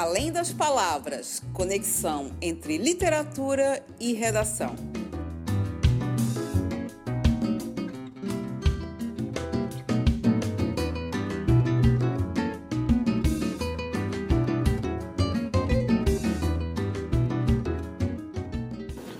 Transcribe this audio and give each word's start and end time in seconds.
Além 0.00 0.30
das 0.30 0.52
palavras, 0.52 1.42
conexão 1.52 2.30
entre 2.40 2.78
literatura 2.78 3.84
e 3.98 4.12
redação. 4.12 4.76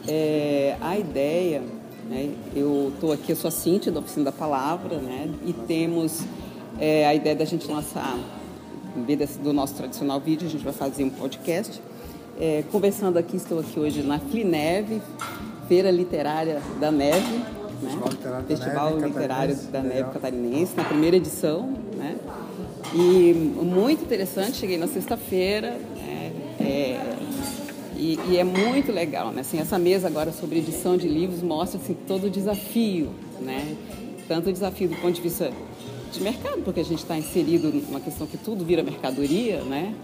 É, 0.07 0.77
a 0.81 0.97
ideia, 0.97 1.61
né, 2.09 2.33
eu 2.55 2.93
estou 2.95 3.13
aqui, 3.13 3.33
eu 3.33 3.37
sou 3.37 3.49
a 3.49 3.51
Cintia 3.51 3.91
da 3.91 3.99
Oficina 3.99 4.27
da 4.27 4.33
Palavra, 4.33 4.99
né, 4.99 5.29
e 5.45 5.53
temos 5.53 6.21
é, 6.79 7.05
a 7.05 7.17
ideia 7.17 7.35
da 7.35 7.45
gente 7.45 7.67
lançar, 7.67 8.17
vez 9.05 9.37
do 9.37 9.53
nosso 9.53 9.75
tradicional 9.75 10.21
vídeo, 10.21 10.47
a 10.47 10.51
gente 10.51 10.65
vai 10.65 10.73
fazer 10.73 11.05
um 11.05 11.11
podcast. 11.11 11.81
É, 12.41 12.63
conversando 12.71 13.17
aqui, 13.19 13.37
estou 13.37 13.59
aqui 13.59 13.81
hoje 13.81 14.03
na 14.03 14.19
Flineve, 14.19 15.03
Feira 15.67 15.91
Literária 15.91 16.63
da 16.81 16.91
Neve, 16.91 17.43
né? 17.83 17.91
Festival 17.91 18.11
Literário, 18.11 18.47
Festival 18.47 18.91
da, 18.91 18.97
Neve, 18.97 19.07
Literário 19.07 19.57
da 19.57 19.83
Neve. 19.83 20.11
Catarinense, 20.13 20.77
na 20.77 20.85
primeira 20.85 21.17
edição, 21.17 21.75
né? 21.97 22.17
E 22.95 23.33
muito 23.35 24.05
interessante, 24.05 24.57
cheguei 24.57 24.79
na 24.79 24.87
sexta-feira, 24.87 25.73
né? 25.97 26.33
É, 26.61 27.17
e, 27.97 28.19
e 28.31 28.37
é 28.37 28.45
muito 28.45 28.93
legal, 28.93 29.33
né? 29.33 29.41
Assim, 29.41 29.59
essa 29.59 29.79
mesa 29.79 30.07
agora 30.07 30.33
sobre 30.33 30.59
edição 30.59 30.97
de 30.97 31.09
livros 31.09 31.43
mostra 31.43 31.81
assim, 31.81 31.97
todo 32.07 32.29
o 32.29 32.31
desafio, 32.31 33.11
né? 33.41 33.77
Tanto 34.27 34.51
o 34.51 34.53
desafio 34.53 34.89
do 34.89 34.97
ponto 34.97 35.15
de 35.15 35.21
vista 35.21 35.51
de 36.13 36.23
mercado, 36.23 36.63
porque 36.63 36.81
a 36.81 36.85
gente 36.85 36.99
está 36.99 37.17
inserido 37.17 37.73
numa 37.73 38.01
questão 38.01 38.27
que 38.27 38.37
tudo 38.37 38.65
vira 38.65 38.83
mercadoria, 38.83 39.63
né? 39.63 39.95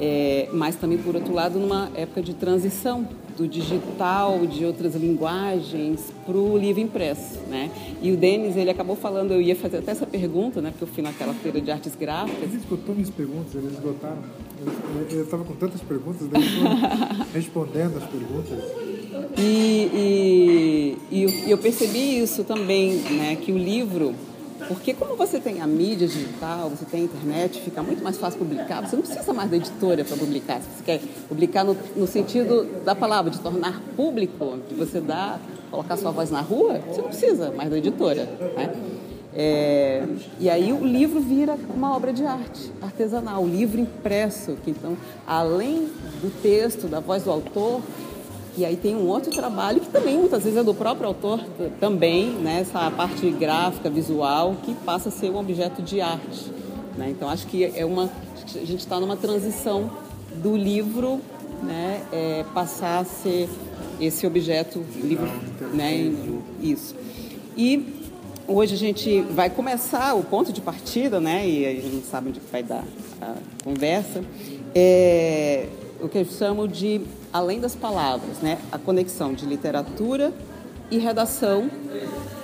É, 0.00 0.48
mas 0.52 0.76
também, 0.76 0.96
por 0.96 1.16
outro 1.16 1.34
lado, 1.34 1.58
numa 1.58 1.90
época 1.94 2.22
de 2.22 2.32
transição 2.32 3.06
do 3.36 3.48
digital, 3.48 4.46
de 4.46 4.64
outras 4.64 4.94
linguagens, 4.94 6.12
para 6.24 6.36
o 6.36 6.56
livro 6.56 6.80
impresso, 6.80 7.40
né? 7.48 7.70
E 8.00 8.12
o 8.12 8.16
Denis, 8.16 8.56
ele 8.56 8.70
acabou 8.70 8.94
falando, 8.94 9.32
eu 9.32 9.42
ia 9.42 9.56
fazer 9.56 9.78
até 9.78 9.90
essa 9.90 10.06
pergunta, 10.06 10.60
né? 10.60 10.70
Porque 10.70 10.84
eu 10.84 10.88
fui 10.88 11.02
naquela 11.02 11.34
feira 11.34 11.60
de 11.60 11.70
artes 11.70 11.96
gráficas. 11.96 12.42
Ele 12.42 12.56
esgotou 12.56 12.94
minhas 12.94 13.10
perguntas, 13.10 13.54
eles 13.56 13.72
esgotaram. 13.72 14.22
Eu 15.10 15.24
estava 15.24 15.44
com 15.44 15.54
tantas 15.54 15.80
perguntas, 15.80 16.28
daí 16.28 16.42
respondendo 17.34 17.96
as 17.98 18.04
perguntas. 18.04 18.58
E, 19.36 19.90
e, 19.92 20.98
e 21.10 21.22
eu, 21.22 21.28
e 21.28 21.50
eu 21.50 21.58
percebi 21.58 22.20
isso 22.20 22.44
também, 22.44 22.94
né? 22.96 23.36
Que 23.36 23.50
o 23.50 23.58
livro, 23.58 24.14
porque 24.66 24.92
como 24.92 25.14
você 25.14 25.38
tem 25.38 25.60
a 25.60 25.66
mídia 25.66 26.08
digital, 26.08 26.68
você 26.70 26.84
tem 26.84 27.02
a 27.02 27.04
internet, 27.04 27.60
fica 27.60 27.82
muito 27.82 28.02
mais 28.02 28.18
fácil 28.18 28.38
publicar. 28.38 28.80
Você 28.80 28.96
não 28.96 29.02
precisa 29.02 29.32
mais 29.32 29.50
da 29.50 29.56
editora 29.56 30.04
para 30.04 30.16
publicar. 30.16 30.60
Se 30.60 30.68
você 30.68 30.84
quer 30.84 31.00
publicar 31.28 31.64
no, 31.64 31.76
no 31.96 32.06
sentido 32.06 32.64
da 32.84 32.94
palavra, 32.94 33.30
de 33.30 33.38
tornar 33.38 33.80
público, 33.94 34.58
de 34.68 34.74
você 34.74 35.00
dar, 35.00 35.40
colocar 35.70 35.96
sua 35.96 36.10
voz 36.10 36.30
na 36.30 36.40
rua, 36.40 36.80
você 36.88 37.00
não 37.00 37.08
precisa 37.08 37.52
mais 37.52 37.70
da 37.70 37.78
editora. 37.78 38.24
Né? 38.56 38.74
É, 39.34 40.04
e 40.40 40.50
aí 40.50 40.72
o 40.72 40.84
livro 40.84 41.20
vira 41.20 41.56
uma 41.74 41.94
obra 41.94 42.12
de 42.12 42.24
arte 42.24 42.72
artesanal, 42.82 43.44
o 43.44 43.46
livro 43.46 43.80
impresso, 43.80 44.56
que 44.64 44.70
então, 44.70 44.96
além 45.26 45.88
do 46.20 46.42
texto, 46.42 46.88
da 46.88 46.98
voz 46.98 47.22
do 47.22 47.30
autor, 47.30 47.80
e 48.58 48.64
aí 48.64 48.76
tem 48.76 48.96
um 48.96 49.06
outro 49.06 49.30
trabalho 49.30 49.80
que 49.80 49.88
também 49.88 50.18
muitas 50.18 50.42
vezes 50.42 50.58
é 50.58 50.64
do 50.64 50.74
próprio 50.74 51.06
autor 51.06 51.40
também, 51.78 52.30
né? 52.30 52.60
essa 52.60 52.90
parte 52.90 53.30
gráfica, 53.30 53.88
visual, 53.88 54.56
que 54.64 54.74
passa 54.74 55.10
a 55.10 55.12
ser 55.12 55.30
um 55.30 55.38
objeto 55.38 55.80
de 55.80 56.00
arte. 56.00 56.52
Né? 56.96 57.10
Então 57.10 57.28
acho 57.28 57.46
que 57.46 57.64
é 57.64 57.84
uma, 57.84 58.10
a 58.54 58.64
gente 58.64 58.80
está 58.80 58.98
numa 58.98 59.16
transição 59.16 59.88
do 60.34 60.56
livro 60.56 61.20
né? 61.62 62.02
é, 62.10 62.44
passar 62.52 62.98
a 62.98 63.04
ser 63.04 63.48
esse 64.00 64.26
objeto, 64.26 64.84
livro, 64.96 65.30
né? 65.72 66.12
isso. 66.60 66.96
E 67.56 67.94
Hoje 68.50 68.72
a 68.74 68.78
gente 68.78 69.20
vai 69.20 69.50
começar 69.50 70.14
o 70.14 70.24
ponto 70.24 70.54
de 70.54 70.62
partida, 70.62 71.20
né? 71.20 71.46
E 71.46 71.66
a 71.66 71.70
gente 71.70 71.96
não 71.96 72.02
sabe 72.02 72.30
onde 72.30 72.40
vai 72.50 72.62
dar 72.62 72.82
a 73.20 73.34
conversa. 73.62 74.24
É 74.74 75.66
o 76.00 76.08
que 76.08 76.16
eu 76.16 76.24
chamo 76.24 76.66
de 76.66 77.02
além 77.32 77.60
das 77.60 77.74
palavras, 77.74 78.38
né? 78.38 78.58
A 78.70 78.78
conexão 78.78 79.32
de 79.32 79.46
literatura 79.46 80.32
e 80.90 80.98
redação 80.98 81.70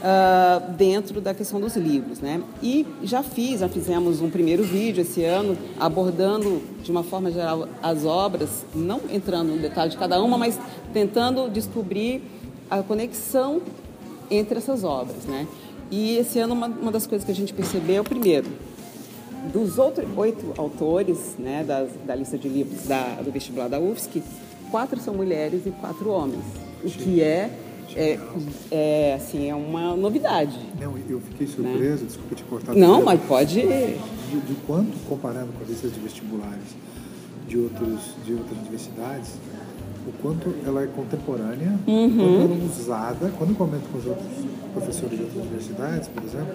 ah, 0.03 0.61
dentro 0.77 1.21
da 1.21 1.33
questão 1.33 1.61
dos 1.61 1.77
livros, 1.77 2.21
né? 2.21 2.43
E 2.62 2.87
já 3.03 3.23
fiz, 3.23 3.61
já 3.61 3.69
fizemos 3.69 4.21
um 4.21 4.28
primeiro 4.28 4.62
vídeo 4.62 5.00
esse 5.00 5.25
ano 5.25 5.56
abordando 5.81 6.62
de 6.83 6.91
uma 6.91 7.03
forma 7.03 7.31
geral 7.31 7.67
as 7.83 8.05
obras, 8.05 8.67
não 8.75 9.00
entrando 9.11 9.55
no 9.55 9.59
detalhe 9.59 9.91
de 9.91 9.97
cada 9.97 10.23
uma, 10.23 10.37
mas 10.37 10.59
tentando 10.93 11.49
descobrir 11.49 12.23
a 12.71 12.83
conexão 12.83 13.62
entre 14.31 14.59
essas 14.59 14.84
obras, 14.84 15.25
né? 15.25 15.47
E 15.91 16.17
esse 16.17 16.39
ano 16.39 16.55
uma, 16.55 16.67
uma 16.67 16.93
das 16.93 17.06
coisas 17.06 17.25
que 17.25 17.33
a 17.33 17.34
gente 17.34 17.53
percebeu, 17.53 18.03
primeiro, 18.05 18.47
dos 19.53 19.78
outros 19.78 20.06
oito 20.17 20.53
autores, 20.56 21.37
né, 21.39 21.62
das, 21.67 21.91
da 22.06 22.15
lista 22.15 22.39
de 22.39 22.49
livros 22.49 22.87
da, 22.87 23.21
do 23.23 23.31
vestibular 23.31 23.69
da 23.69 23.78
UFSC, 23.78 24.23
quatro 24.71 25.01
são 25.01 25.15
mulheres 25.15 25.63
e 25.67 25.71
quatro 25.71 26.11
homens, 26.11 26.45
o 26.85 26.89
que 26.91 27.21
é, 27.23 27.51
é, 27.97 28.19
é, 28.71 29.15
assim, 29.15 29.49
é 29.49 29.55
uma 29.55 29.95
novidade. 29.97 30.59
Não, 30.81 30.95
eu 31.09 31.21
fiquei 31.21 31.47
surpreso, 31.47 32.05
desculpa 32.05 32.35
te 32.35 32.43
cortar. 32.45 32.75
Não, 32.75 33.03
mas 33.05 33.21
pode. 33.23 33.61
De, 33.63 34.41
de 34.41 34.55
quanto, 34.67 34.93
comparando 35.09 35.53
com 35.53 35.63
as 35.63 35.69
listas 35.71 35.93
de 35.93 36.01
vestibulares 36.01 36.75
de, 37.49 37.59
outros, 37.59 38.01
de 38.25 38.33
outras 38.33 38.59
universidades, 38.59 39.31
o 40.09 40.13
quanto 40.21 40.53
ela 40.67 40.83
é 40.83 40.87
contemporânea, 40.89 41.79
Uhum. 41.87 42.07
o 42.07 42.11
quanto 42.11 42.53
ela 42.53 42.63
é 42.63 42.67
usada. 42.67 43.33
Quando 43.39 43.51
eu 43.51 43.57
comento 43.57 43.85
com 43.91 43.99
os 43.99 44.07
outros 44.07 44.27
professores 44.75 45.17
de 45.17 45.23
outras 45.25 45.43
universidades, 45.45 46.09
por 46.09 46.23
exemplo, 46.25 46.55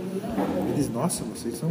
eles, 0.74 0.92
nossa, 0.92 1.24
vocês 1.24 1.58
são 1.58 1.69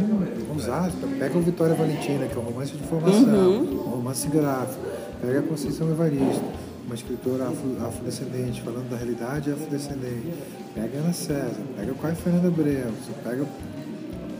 usados. 0.55 0.95
Pega 1.19 1.37
o 1.37 1.41
Vitória 1.41 1.75
Valentina, 1.75 2.25
que 2.25 2.35
é 2.35 2.39
um 2.39 2.43
romance 2.43 2.71
de 2.73 2.83
formação, 2.87 3.49
Uhum. 3.49 3.71
um 3.85 3.89
romance 3.91 4.27
gráfico. 4.27 4.81
Pega 5.21 5.39
a 5.39 5.43
Conceição 5.43 5.89
Evaristo, 5.89 6.41
uma 6.85 6.95
escritora 6.95 7.47
afro- 7.47 7.77
afrodescendente, 7.85 8.61
falando 8.61 8.89
da 8.89 8.97
realidade 8.97 9.51
afrodescendente. 9.51 10.33
Pega 10.73 10.97
a 10.97 11.01
Ana 11.01 11.13
César, 11.13 11.61
pega 11.77 11.91
o 11.91 11.95
Caio 11.95 12.15
Fernando 12.15 12.47
Abreu, 12.47 12.85
você 12.91 13.11
pega 13.23 13.45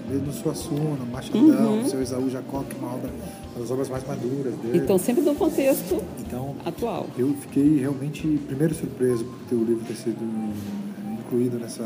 Mesmo 0.09 0.31
Suassuna, 0.34 1.06
Machadão, 1.12 1.79
Uhum. 1.79 1.85
seu 1.88 2.01
Esaú 2.01 2.29
Jacó, 2.31 2.63
que 2.63 2.75
é 2.75 2.79
uma 2.79 2.95
obra, 2.95 3.12
uma 3.51 3.62
das 3.62 3.69
obras 3.69 3.90
mais 3.90 4.07
maduras 4.07 4.56
dele. 4.56 4.79
Então, 4.79 4.97
sempre 4.97 5.22
do 5.23 5.35
contexto 5.35 6.01
Então, 6.19 6.56
atual. 6.66 7.06
eu 7.17 7.35
fiquei 7.41 7.78
realmente, 7.79 8.25
primeiro, 8.47 8.73
surpreso 8.73 9.23
por 9.25 9.38
ter 9.47 9.56
o 9.56 9.63
livro 9.63 9.84
ter 9.85 9.94
sido 9.96 10.17
incluído 11.19 11.59
nessa, 11.59 11.84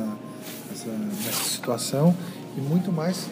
nessa, 0.69 0.89
nessa 0.89 1.43
situação 1.43 2.15
e 2.57 2.61
muito 2.61 2.91
mais 2.93 3.27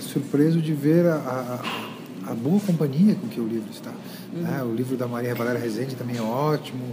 surpreso 0.00 0.58
de 0.62 0.72
ver 0.72 1.04
a, 1.06 1.16
a, 1.16 1.93
a 2.26 2.34
boa 2.34 2.60
companhia 2.60 3.14
com 3.14 3.28
que 3.28 3.40
o 3.40 3.46
livro 3.46 3.68
está. 3.72 3.90
né? 4.32 4.62
O 4.62 4.74
livro 4.74 4.96
da 4.96 5.06
Maria 5.06 5.34
Valéria 5.34 5.60
Rezende 5.60 5.94
também 5.94 6.16
é 6.16 6.22
ótimo. 6.22 6.84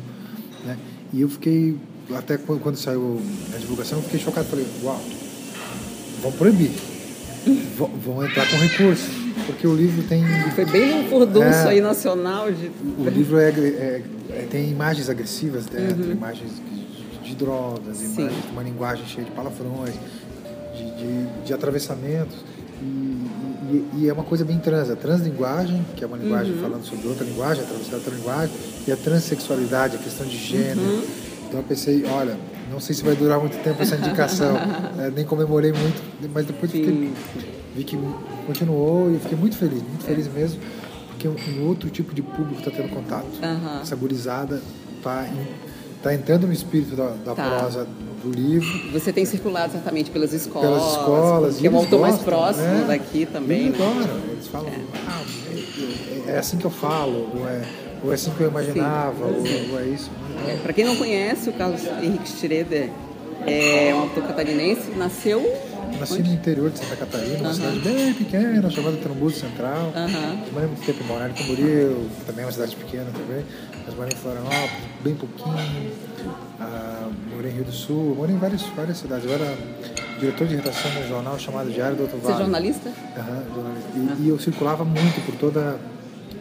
Né? 0.66 0.78
E 1.14 1.22
eu 1.22 1.30
fiquei, 1.30 1.78
até 2.16 2.38
quando, 2.38 2.76
saiu 2.76 3.22
a 3.54 3.58
divulgação, 3.58 4.00
eu 4.00 4.04
fiquei 4.04 4.20
chocado. 4.20 4.48
Falei, 4.48 4.66
uau, 4.84 5.00
vão 6.22 6.32
proibir. 6.34 6.72
Vão, 7.78 7.88
vão 7.88 8.26
entrar 8.26 8.48
com 8.50 8.58
recurso. 8.58 9.10
Porque 9.48 9.66
o 9.66 9.76
livro 9.76 10.04
tem 10.04 10.24
Foi 10.54 10.66
bem 10.66 10.94
um 11.00 11.10
furdunço 11.10 11.46
É. 11.46 11.70
aí 11.70 11.82
nacional 11.82 12.52
de. 12.52 12.70
o 13.00 13.10
livro 13.10 13.40
é, 13.40 13.50
é- 13.50 14.04
é- 14.30 14.48
tem 14.52 14.70
imagens 14.70 15.10
agressivas 15.10 15.66
dentro, 15.66 16.12
imagens 16.12 16.52
de, 17.24 17.30
de 17.30 17.36
drogas, 17.36 18.00
Uhum. 18.02 18.16
Sim. 18.16 18.22
imagens 18.22 18.46
de 18.46 18.52
uma 18.52 18.64
linguagem 18.64 19.06
cheia 19.08 19.26
de 19.26 19.32
palavrões, 19.32 19.96
de, 20.76 20.84
de, 20.84 21.46
de 21.46 21.54
atravessamentos. 21.54 22.36
E, 22.82 23.11
e- 23.72 23.86
e 24.04 24.10
é 24.10 24.14
uma 24.14 24.24
coisa 24.24 24.44
bem 24.46 24.58
trans. 24.60 24.90
A 24.90 24.96
translinguagem, 24.96 25.86
que 25.96 26.04
é 26.04 26.08
uma 26.08 26.18
linguagem 26.18 26.54
Uhum. 26.54 26.62
falando 26.62 26.84
sobre 26.86 27.08
outra 27.08 27.26
linguagem, 27.26 27.64
atravessar 27.64 27.96
outra 27.96 28.14
linguagem, 28.14 28.56
e 28.88 28.92
a 28.92 28.98
transexualidade, 28.98 29.96
a 29.96 30.00
questão 30.00 30.26
de 30.28 30.38
gênero. 30.38 30.80
Uhum. 30.82 31.04
Então 31.48 31.60
eu 31.60 31.66
pensei, 31.66 32.06
olha, 32.06 32.38
não 32.72 32.80
sei 32.80 32.96
se 32.96 33.04
vai 33.04 33.16
durar 33.16 33.40
muito 33.40 33.62
tempo 33.64 33.82
essa 33.82 33.96
indicação. 33.96 34.56
É, 35.00 35.12
nem 35.16 35.26
comemorei 35.26 35.72
muito, 35.74 36.02
mas 36.34 36.46
depois 36.46 36.72
fiquei, 36.72 37.12
vi 37.76 37.84
que 37.84 37.98
continuou 38.48 39.12
e 39.14 39.20
fiquei 39.20 39.38
muito 39.38 39.58
feliz, 39.58 39.82
muito 39.82 40.04
feliz 40.04 40.28
mesmo, 40.34 40.60
porque 41.10 41.28
um, 41.28 41.36
um 41.58 41.68
outro 41.68 41.90
tipo 41.90 42.14
de 42.16 42.22
público 42.22 42.60
está 42.60 42.72
tendo 42.72 42.90
contato. 42.90 43.28
Aham. 43.44 43.80
Essa 43.82 43.96
gurizada 43.96 44.62
está 44.98 45.28
tá 46.02 46.14
entrando 46.14 46.48
no 46.48 46.54
espírito 46.54 46.96
da, 46.96 47.10
da 47.26 47.34
Tá. 47.36 47.60
prosa 47.60 47.88
do 48.24 48.30
livro, 48.32 48.92
Você 48.92 49.12
tem 49.12 49.26
circulado 49.26 49.72
certamente 49.74 50.12
pelas 50.12 50.32
escolas. 50.34 50.70
pelas 50.70 50.92
escolas. 50.92 51.58
Que 51.58 51.68
é 51.68 51.72
um 51.72 51.78
autor 51.78 52.00
mais 52.02 52.18
próximo 52.20 52.66
né? 52.66 52.86
daqui 52.88 53.26
também, 53.26 53.68
Eles 53.68 53.80
né? 53.80 53.86
adoram, 53.86 54.20
eles 54.32 54.48
falam, 54.48 54.70
ah, 55.08 55.22
é, 56.28 56.32
é 56.34 56.38
assim 56.38 56.58
que 56.58 56.66
eu 56.66 56.72
falo, 56.72 57.30
ou 57.36 57.48
é, 57.48 57.62
ou 58.04 58.12
é 58.12 58.16
assim 58.16 58.32
que 58.32 58.42
eu 58.42 58.48
imaginava, 58.50 59.26
ou, 59.26 59.34
ou 59.74 59.80
é 59.80 59.86
isso. 59.88 60.10
É, 60.48 60.58
Para 60.58 60.74
quem 60.74 60.86
não 60.86 60.96
conhece, 60.96 61.50
o 61.50 61.54
Carlos 61.54 61.82
Henrique 62.02 62.28
Schroeder 62.30 62.90
é 63.48 63.92
um 63.96 64.02
autor 64.02 64.24
catarinense, 64.24 64.92
nasceu 64.96 65.42
nasci 66.00 66.24
no 66.24 66.34
interior 66.34 66.70
de 66.72 66.80
Santa 66.80 66.96
Catarina, 66.96 67.40
uma 67.40 67.54
cidade 67.54 67.80
bem 67.80 68.14
pequena, 68.14 68.70
chamada 68.70 68.98
Trombudo 68.98 69.32
Central. 69.32 69.94
Morei 70.52 70.68
muito 70.68 70.86
tempo 70.86 71.04
em 71.04 71.08
Balneário 71.08 71.36
Camboriú, 71.36 72.10
também 72.26 72.44
é 72.44 72.46
uma 72.46 72.52
cidade 72.52 72.76
pequena 72.76 73.06
também, 73.12 73.46
mas 73.86 73.96
morei 73.96 74.14
em 74.14 74.16
Florianópolis, 74.16 74.86
bem 75.04 75.16
pouquinho. 75.16 75.92
Ah, 76.60 77.10
morei 77.34 77.52
em 77.52 77.56
Rio 77.56 77.64
do 77.64 77.72
Sul, 77.72 78.16
morei 78.16 78.36
em 78.36 78.40
várias, 78.40 78.62
várias 78.76 78.98
cidades. 78.98 79.26
Eu 79.26 79.34
era 79.34 79.58
diretor 80.20 80.48
de 80.48 80.56
redação 80.56 80.92
de 80.92 81.00
um 81.00 81.08
jornal 81.08 81.40
chamado 81.40 81.72
Diário 81.72 81.98
do 81.98 82.04
Alto 82.04 82.18
Você 82.18 82.28
é 82.28 82.32
Vale. 82.32 82.44
jornalista? 82.44 82.92
Aham, 83.18 83.44
jornalista. 83.56 83.90
E, 84.20 84.26
e 84.26 84.30
eu 84.30 84.40
circulava 84.40 84.86
muito 84.86 85.26
por 85.26 85.36
toda, 85.36 85.80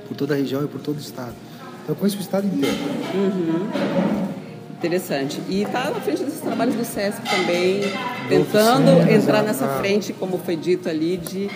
por 0.07 0.17
toda 0.17 0.35
a 0.35 0.37
região 0.37 0.63
e 0.65 0.69
por 0.69 0.81
todo 0.81 0.97
o 0.99 1.01
estado. 1.01 1.35
Então 1.83 1.95
eu 1.95 1.97
conheço 1.97 2.19
o 2.19 2.21
estado 2.21 2.47
inteiro. 2.47 2.77
Interessante. 4.81 5.43
E 5.47 5.63
está 5.63 5.91
na 5.91 6.01
frente 6.01 6.25
desses 6.25 6.41
trabalhos 6.41 6.75
do 6.75 6.85
SESC 6.87 7.21
também, 7.23 7.83
tentando 8.31 8.91
entrar 9.13 9.43
nessa 9.43 9.69
frente, 9.79 10.15
como 10.15 10.39
foi 10.39 10.57
dito 10.57 10.89
ali, 10.89 11.19
de 11.19 11.51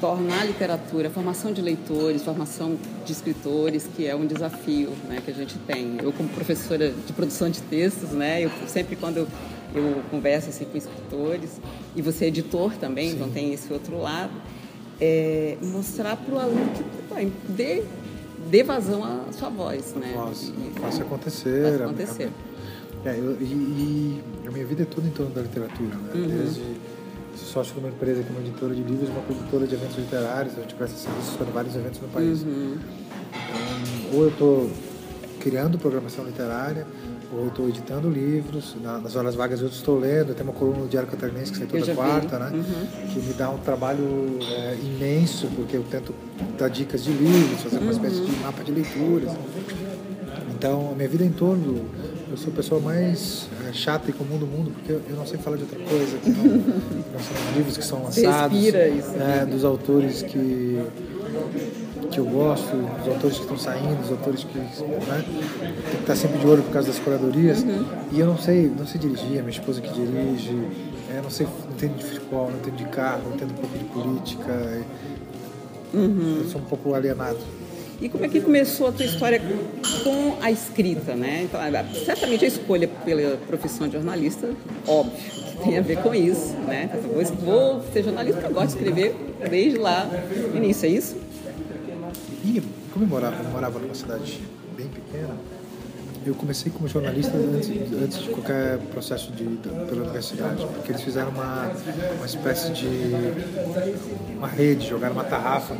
tornar 0.00 0.40
a 0.40 0.44
literatura, 0.44 1.08
a 1.08 1.10
formação 1.10 1.52
de 1.52 1.60
leitores, 1.60 2.22
formação 2.22 2.78
de 3.04 3.12
escritores, 3.12 3.86
que 3.94 4.06
é 4.06 4.16
um 4.16 4.26
desafio 4.26 4.88
né, 5.06 5.20
que 5.22 5.30
a 5.30 5.34
gente 5.34 5.58
tem. 5.58 5.98
Eu, 6.02 6.14
como 6.14 6.30
professora 6.30 6.90
de 6.90 7.12
produção 7.12 7.50
de 7.50 7.60
textos, 7.60 8.08
né, 8.08 8.42
eu 8.42 8.50
sempre 8.66 8.96
quando 8.96 9.18
eu, 9.18 9.28
eu 9.74 10.02
converso 10.10 10.48
assim, 10.48 10.64
com 10.64 10.78
escritores, 10.78 11.60
e 11.94 12.00
você 12.00 12.24
é 12.24 12.28
editor 12.28 12.72
também, 12.76 13.10
então 13.10 13.28
tem 13.28 13.52
esse 13.52 13.70
outro 13.70 14.00
lado, 14.00 14.32
é 14.98 15.58
mostrar 15.60 16.16
para 16.16 16.34
o 16.34 16.38
aluno 16.38 16.72
que 16.74 16.82
pô, 17.06 17.14
dê, 17.50 17.82
dê 18.50 18.62
vazão 18.62 19.04
à 19.04 19.30
sua 19.30 19.50
voz. 19.50 19.94
Né? 19.94 20.14
Faça, 20.16 20.52
faça 20.80 21.02
acontecer. 21.02 21.62
Faça 21.64 21.84
acontecer. 21.84 22.30
É, 23.04 23.18
eu- 23.18 23.36
e, 23.40 23.44
e 23.44 24.22
a 24.46 24.50
minha 24.50 24.64
vida 24.64 24.82
é 24.82 24.86
toda 24.86 25.06
em 25.06 25.10
torno 25.10 25.32
da 25.34 25.42
literatura, 25.42 25.88
né? 25.96 26.10
Uhum. 26.14 26.28
Desde 26.28 26.60
sou 27.36 27.46
sócio 27.64 27.74
de 27.74 27.80
uma 27.80 27.88
empresa 27.88 28.22
que 28.22 28.28
é 28.28 28.32
uma 28.32 28.40
editora 28.40 28.74
de 28.74 28.82
livros, 28.82 29.08
uma 29.08 29.22
produtora 29.22 29.66
de 29.66 29.74
eventos 29.74 29.96
literários, 29.96 30.56
a 30.56 30.60
gente 30.60 30.74
presta 30.74 30.96
serviços 30.98 31.34
para 31.36 31.46
vários 31.46 31.74
eventos 31.74 32.00
no 32.00 32.08
país. 32.08 32.42
Uhum. 32.42 32.76
Então, 33.32 34.18
ou 34.18 34.22
eu 34.24 34.28
estou 34.28 34.70
criando 35.40 35.78
programação 35.78 36.24
literária, 36.24 36.86
ou 37.32 37.40
eu 37.44 37.48
estou 37.48 37.68
editando 37.68 38.08
livros, 38.10 38.76
na- 38.82 38.98
nas 38.98 39.16
horas 39.16 39.34
vagas 39.34 39.60
eu 39.62 39.66
estou 39.68 39.98
lendo, 39.98 40.34
tem 40.34 40.44
uma 40.44 40.52
coluna 40.52 40.80
no 40.80 40.88
Diário 40.88 41.08
Catarinense 41.08 41.50
que 41.52 41.58
sai 41.58 41.66
toda 41.66 41.84
já 41.84 41.92
vi. 41.92 41.96
quarta, 41.98 42.38
né? 42.38 42.50
Uhum. 42.54 43.06
Que 43.12 43.18
me 43.20 43.32
dá 43.32 43.50
um 43.50 43.58
trabalho 43.58 44.38
é, 44.42 44.76
imenso, 44.80 45.48
porque 45.56 45.76
eu 45.76 45.82
tento 45.90 46.14
dar 46.58 46.68
dicas 46.68 47.02
de 47.02 47.10
livros, 47.12 47.62
fazer 47.62 47.78
uma 47.78 47.90
espécie 47.92 48.20
de 48.20 48.32
mapa 48.42 48.62
de 48.62 48.70
leituras. 48.70 49.32
Então, 50.54 50.90
a 50.92 50.94
minha 50.94 51.08
vida 51.08 51.24
é 51.24 51.26
em 51.26 51.32
torno, 51.32 51.86
eu 52.32 52.36
sou 52.38 52.50
a 52.50 52.56
pessoa 52.56 52.80
mais 52.80 53.46
é, 53.68 53.72
chata 53.74 54.08
e 54.08 54.12
comum 54.12 54.38
do 54.38 54.46
mundo, 54.46 54.70
porque 54.70 54.92
eu, 54.92 55.16
não 55.16 55.26
sei 55.26 55.38
falar 55.38 55.58
de 55.58 55.64
outra 55.64 55.78
coisa, 55.78 56.16
que 56.16 56.30
não, 56.30 56.44
não 56.44 57.20
são 57.20 57.50
os 57.50 57.56
livros 57.56 57.76
que 57.76 57.84
são 57.84 58.02
lançados, 58.02 58.58
isso, 58.58 58.76
é, 58.76 58.88
né? 59.18 59.46
dos 59.46 59.64
autores 59.64 60.22
que 60.22 60.82
que 62.10 62.18
eu 62.18 62.26
gosto, 62.26 62.76
os 62.76 63.08
autores 63.08 63.36
que 63.36 63.42
estão 63.42 63.58
saindo, 63.58 64.02
os 64.02 64.10
autores 64.10 64.44
que 64.44 64.58
né, 64.58 64.68
tem 64.78 65.96
que 65.96 66.00
estar 66.00 66.14
sempre 66.14 66.38
de 66.38 66.46
olho 66.46 66.62
por 66.62 66.70
causa 66.70 66.88
das 66.88 66.98
curadorias. 66.98 67.62
Uhum. 67.62 67.86
E 68.12 68.20
eu 68.20 68.26
não 68.26 68.36
sei, 68.36 68.68
não 68.68 68.86
sei 68.86 69.00
dirigir, 69.00 69.38
é 69.38 69.40
minha 69.40 69.48
esposa 69.48 69.80
que 69.80 69.90
dirige, 69.90 70.54
é, 71.10 71.22
não 71.22 71.30
sei, 71.30 71.46
não 71.46 71.74
entendo 71.74 71.96
de 71.96 72.04
futebol, 72.04 72.50
não 72.50 72.58
entendo 72.58 72.76
de 72.76 72.84
carro, 72.84 73.22
não 73.24 73.34
entendo 73.34 73.52
um 73.52 73.54
pouco 73.54 73.78
de 73.78 73.84
política. 73.84 74.82
Uhum. 75.94 76.40
Eu 76.42 76.50
sou 76.50 76.60
um 76.60 76.64
pouco 76.64 76.94
alienado. 76.94 77.38
E 78.02 78.08
como 78.08 78.24
é 78.24 78.28
que 78.28 78.40
começou 78.40 78.88
a 78.88 78.92
tua 78.92 79.06
história 79.06 79.40
com 80.02 80.36
a 80.42 80.50
escrita, 80.50 81.14
né? 81.14 81.44
Então, 81.44 81.60
ah, 81.60 81.84
certamente 82.04 82.44
a 82.44 82.48
escolha 82.48 82.88
pela 82.88 83.36
profissão 83.46 83.86
de 83.86 83.92
jornalista, 83.92 84.50
óbvio, 84.88 85.16
que 85.16 85.56
tem 85.62 85.78
a 85.78 85.80
ver 85.80 86.02
com 86.02 86.12
isso, 86.12 86.52
né? 86.66 86.90
Então, 86.92 87.00
Vou, 87.36 87.80
ser 87.92 88.02
jornalista 88.02 88.40
porque 88.40 88.52
eu 88.52 88.60
gosto 88.60 88.76
de 88.76 88.84
escrever 88.84 89.14
desde 89.48 89.78
lá 89.78 90.10
início, 90.52 90.86
é 90.86 90.88
isso? 90.88 91.16
E 92.44 92.60
como 92.92 93.04
eu 93.04 93.08
morava, 93.08 93.40
eu 93.40 93.50
morava 93.50 93.78
numa 93.78 93.94
cidade 93.94 94.40
bem 94.76 94.88
pequena, 94.88 95.36
eu 96.26 96.34
comecei 96.34 96.70
como 96.70 96.86
jornalista 96.88 97.36
antes, 97.36 97.68
antes 98.02 98.18
de 98.18 98.28
qualquer 98.30 98.78
processo 98.92 99.32
de, 99.32 99.44
da- 99.44 99.84
pela 99.86 100.02
universidade, 100.02 100.64
porque 100.66 100.92
eles 100.92 101.02
fizeram 101.02 101.30
uma, 101.30 101.70
uma 102.16 102.26
espécie 102.26 102.70
de 102.72 102.86
uma 104.36 104.48
rede, 104.48 104.88
jogaram 104.88 105.14
uma 105.14 105.24
tarrafa, 105.24 105.76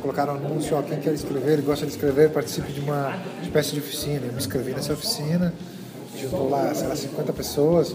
colocaram 0.00 0.34
anúncio, 0.34 0.76
ó, 0.76 0.82
quem 0.82 0.98
quer 0.98 1.12
escrever, 1.14 1.60
gosta 1.62 1.86
de 1.86 1.92
escrever, 1.92 2.30
participe 2.30 2.72
de 2.72 2.80
uma 2.80 3.16
espécie 3.42 3.72
de 3.72 3.80
oficina. 3.80 4.22
Eu 4.26 4.32
me 4.32 4.38
inscrevi 4.38 4.72
nessa 4.72 4.92
oficina, 4.92 5.52
juntou 6.20 6.48
lá, 6.50 6.72
sei 6.74 6.88
lá, 6.88 6.96
50 6.96 7.32
pessoas, 7.32 7.94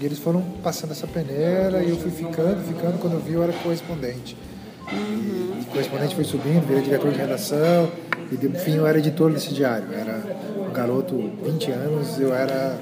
e 0.00 0.04
eles 0.04 0.18
foram 0.18 0.42
passando 0.62 0.92
essa 0.92 1.06
peneira 1.06 1.82
e 1.82 1.90
eu 1.90 1.96
fui 1.96 2.10
ficando, 2.10 2.62
ficando, 2.66 2.98
quando 2.98 3.14
eu 3.14 3.20
vi 3.20 3.34
eu 3.34 3.42
era 3.42 3.52
correspondente. 3.52 4.36
E 4.92 5.62
o 5.62 5.66
correspondente 5.66 6.14
foi 6.14 6.24
subindo, 6.24 6.66
virei 6.66 6.82
diretor 6.82 7.12
de 7.12 7.18
redação 7.18 7.90
e 8.32 8.36
de 8.36 8.48
fim 8.58 8.76
eu 8.76 8.86
era 8.86 8.98
editor 8.98 9.30
desse 9.32 9.52
diário. 9.54 9.86
Era 9.92 10.29
um 10.70 10.72
garoto, 10.72 11.30
20 11.44 11.70
anos, 11.72 12.18
eu 12.20 12.32
era 12.32 12.78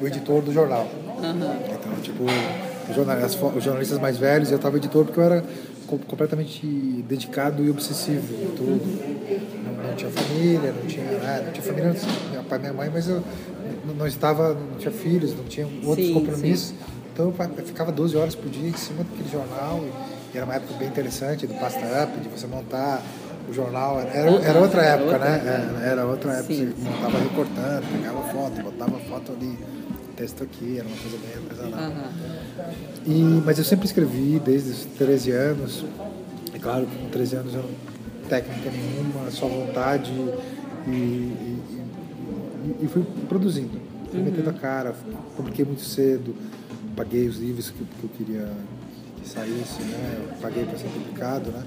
o 0.00 0.06
editor 0.06 0.40
do 0.42 0.52
jornal. 0.52 0.88
Então, 1.18 1.92
tipo, 2.02 2.24
os 2.88 2.94
jornalistas, 3.64 3.98
mais 3.98 4.16
velhos, 4.16 4.50
eu 4.50 4.56
estava 4.56 4.76
editor 4.76 5.04
porque 5.04 5.18
eu 5.20 5.24
era 5.24 5.44
co- 5.86 5.98
completamente 5.98 6.64
dedicado 7.06 7.64
e 7.64 7.70
obsessivo 7.70 8.32
em 8.32 8.56
tudo. 8.56 8.80
Não, 9.64 9.90
não 9.90 9.96
tinha 9.96 10.10
família, 10.10 10.72
não 10.72 10.86
tinha 10.86 11.04
nada, 11.18 11.42
não 11.42 11.52
tinha 11.52 11.64
família, 11.64 11.96
meu 12.32 12.42
pai 12.44 12.58
e 12.58 12.60
minha 12.62 12.72
mãe, 12.72 12.90
mas 12.92 13.08
eu 13.08 13.22
não, 13.98 14.06
estava, 14.06 14.54
não 14.54 14.78
tinha 14.78 14.92
filhos, 14.92 15.34
não 15.34 15.44
tinha 15.44 15.66
outros 15.84 16.06
Sim, 16.06 16.14
compromissos. 16.14 16.74
Então 17.12 17.34
eu 17.56 17.64
ficava 17.64 17.92
12 17.92 18.16
horas 18.16 18.34
por 18.34 18.48
dia 18.48 18.68
em 18.68 18.76
cima 18.76 19.04
daquele 19.04 19.28
jornal 19.28 19.84
e, 20.32 20.36
era 20.36 20.44
uma 20.46 20.54
época 20.54 20.74
bem 20.78 20.86
interessante 20.88 21.44
do 21.46 21.54
pasta 21.54 21.80
up, 22.04 22.18
de 22.20 22.28
você 22.28 22.46
montar 22.46 23.02
o 23.48 23.52
jornal. 23.52 24.00
Era, 24.00 24.30
era 24.30 24.60
outra 24.60 24.82
época, 24.82 25.12
outra 25.12 25.18
né? 25.30 25.42
Era, 25.46 25.86
era 25.86 26.06
outra 26.06 26.32
época. 26.32 26.54
Sim. 26.54 26.72
Você 26.76 26.88
montava 26.90 27.18
recortando, 27.18 27.92
pegava 27.96 28.22
foto, 28.28 28.62
botava 28.62 28.98
foto 29.00 29.32
ali, 29.32 29.58
texto 30.16 30.42
aqui, 30.44 30.78
era 30.78 30.86
uma 30.86 30.96
coisa 30.96 31.16
bem 31.18 31.44
artesanal. 31.44 31.80
Aham. 31.90 32.10
E, 33.06 33.42
mas 33.44 33.58
eu 33.58 33.64
sempre 33.64 33.86
escrevi 33.86 34.40
desde 34.44 34.70
os 34.70 34.84
13 34.98 35.30
anos. 35.32 35.84
É 36.54 36.58
claro 36.58 36.86
com 36.86 37.08
13 37.08 37.36
anos 37.36 37.54
eu 37.54 37.62
não 37.62 37.90
técnica 38.28 38.70
nenhuma, 38.70 39.30
só 39.30 39.46
vontade 39.48 40.12
e, 40.86 40.90
e, 40.90 41.62
e- 42.64 42.76
e 42.84 42.88
fui 42.88 43.04
produzindo. 43.28 43.80
Fui 44.10 44.20
metendo 44.20 44.50
a 44.50 44.52
cara, 44.52 44.94
publiquei 45.36 45.64
muito 45.64 45.82
cedo, 45.82 46.34
paguei 46.96 47.26
os 47.28 47.38
livros 47.38 47.70
que, 47.70 47.78
que 47.84 48.04
eu 48.04 48.10
queria 48.16 48.48
que 49.22 49.28
saísse, 49.28 49.82
né? 49.82 50.16
Eu 50.18 50.36
paguei 50.40 50.64
para 50.64 50.78
ser 50.78 50.88
publicado, 50.88 51.50
né? 51.50 51.62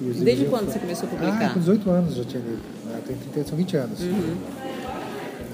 E 0.00 0.04
Desde 0.24 0.44
eu- 0.44 0.50
quando 0.50 0.70
você 0.72 0.78
começou 0.78 1.08
a 1.08 1.10
publicar? 1.10 1.46
Ah, 1.46 1.50
com 1.54 1.60
18 1.60 1.90
anos 1.90 2.14
já 2.16 2.24
tinha 2.24 2.42
livro. 2.42 2.60
Né? 2.86 3.00
Tenho 3.06 3.18
30, 3.32 3.48
são 3.48 3.56
20 3.58 3.76
anos. 3.76 3.98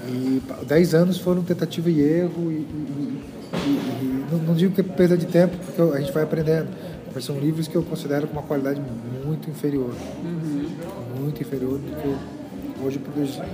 E 0.07 0.41
pá, 0.47 0.55
10 0.67 0.93
anos 0.93 1.17
foram 1.17 1.41
tentativa 1.43 1.89
e 1.89 2.01
erro, 2.01 2.51
e, 2.51 2.55
e- 2.55 3.19
e- 3.65 3.69
e 3.69 4.25
não, 4.31 4.39
não 4.39 4.55
digo 4.55 4.73
que 4.75 4.81
é 4.81 4.83
perda 4.83 5.17
de 5.17 5.25
tempo, 5.25 5.55
porque 5.57 5.81
a 5.95 5.99
gente 5.99 6.11
vai 6.11 6.23
aprendendo. 6.23 6.67
Mas 7.15 7.23
são 7.25 7.39
livros 7.39 7.67
que 7.67 7.75
eu 7.75 7.83
considero 7.83 8.27
com 8.27 8.33
uma 8.33 8.41
qualidade 8.41 8.81
muito 9.25 9.49
inferior. 9.49 9.93
Muito 11.19 11.41
inferior 11.41 11.77
do 11.79 11.95
que 12.01 12.07
eu 12.07 12.17
hoje 12.85 12.99
produzo. 12.99 13.39
né? 13.39 13.45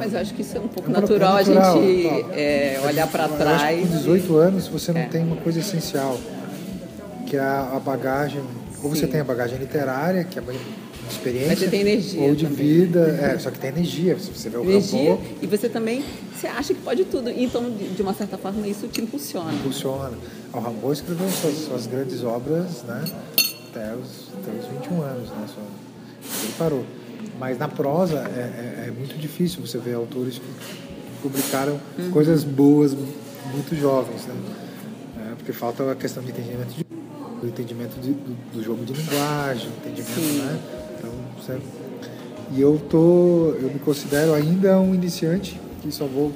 Mas 0.00 0.12
eu 0.14 0.20
acho 0.20 0.34
que 0.34 0.42
isso 0.42 0.56
é 0.56 0.60
um 0.60 0.66
pouco 0.68 0.90
É 0.90 0.92
natural, 0.92 1.38
é 1.38 1.44
natural, 1.44 1.78
a 1.78 1.82
gente 1.82 2.24
é, 2.32 2.80
olhar 2.84 3.06
para 3.06 3.28
trás. 3.28 3.80
Com 3.88 3.96
18 3.96 4.36
anos 4.36 4.66
você 4.66 4.92
não 4.92 5.00
É. 5.02 5.06
tem 5.06 5.22
uma 5.22 5.36
coisa 5.36 5.60
essencial, 5.60 6.18
que 7.26 7.36
é 7.36 7.40
a, 7.40 7.72
a 7.76 7.78
bagagem. 7.80 8.42
Ou 8.82 8.90
você 8.90 9.06
Sim. 9.06 9.12
tem 9.12 9.20
a 9.20 9.24
bagagem 9.24 9.58
literária, 9.58 10.24
que 10.24 10.38
é 10.38 10.42
uma 10.42 10.52
experiência. 11.10 11.48
Mas 11.50 11.58
você 11.58 11.68
tem 11.68 11.80
energia 11.80 12.20
Ou 12.22 12.34
de 12.34 12.44
também. 12.46 12.66
vida, 12.66 13.00
é, 13.20 13.38
só 13.38 13.50
que 13.50 13.58
tem 13.58 13.70
energia. 13.70 14.14
Você 14.16 14.48
vê 14.48 14.56
o 14.56 14.62
energia 14.64 15.10
Rambo, 15.14 15.22
e 15.42 15.46
você 15.46 15.68
também 15.68 16.04
você 16.34 16.46
acha 16.46 16.72
que 16.72 16.80
pode 16.80 17.04
tudo 17.04 17.28
então 17.30 17.70
de, 17.70 18.00
uma 18.00 18.14
certa 18.14 18.38
forma 18.38 18.66
isso 18.66 18.88
te 18.88 19.00
impulsiona 19.02 19.52
funciona. 19.62 20.16
O 20.52 20.58
Rambo 20.58 20.92
escreveu 20.92 21.28
suas, 21.28 21.54
suas 21.58 21.86
grandes 21.86 22.24
obras 22.24 22.82
né, 22.84 23.04
até, 23.70 23.94
os, 23.94 24.28
até 24.40 24.50
os 24.58 24.66
21 24.80 25.02
anos, 25.02 25.28
né, 25.30 25.46
só, 25.46 25.60
ele 26.44 26.52
parou. 26.58 26.84
Mas 27.38 27.58
na 27.58 27.68
prosa 27.68 28.18
é, 28.18 28.84
é- 28.84 28.88
é 28.88 28.90
muito 28.90 29.18
difícil 29.18 29.60
você 29.66 29.78
ver 29.78 29.94
autores 29.94 30.38
que 30.38 30.44
publicaram 31.22 31.78
Uhum. 31.98 32.10
coisas 32.10 32.44
boas 32.44 32.94
muito 33.52 33.74
jovens, 33.76 34.26
né? 34.26 34.34
É, 35.30 35.34
porque 35.34 35.52
falta 35.52 35.90
a 35.92 35.94
questão 35.94 36.22
de 36.22 36.30
entendimento 36.30 36.68
de, 36.74 36.84
do 37.40 37.46
entendimento 37.46 37.98
de- 38.00 38.12
do, 38.12 38.36
do 38.54 38.62
jogo 38.62 38.84
de 38.84 38.92
linguagem, 38.92 39.68
entendimento, 39.78 40.14
Sim. 40.20 40.38
né? 40.42 40.58
Então, 40.98 41.10
você, 41.38 41.58
e 42.52 42.60
eu 42.60 42.80
tô, 42.90 43.54
eu 43.60 43.70
me 43.72 43.78
considero 43.78 44.34
ainda 44.34 44.78
um 44.80 44.94
iniciante 44.94 45.58
que 45.82 45.90
só 45.90 46.04
vou 46.04 46.32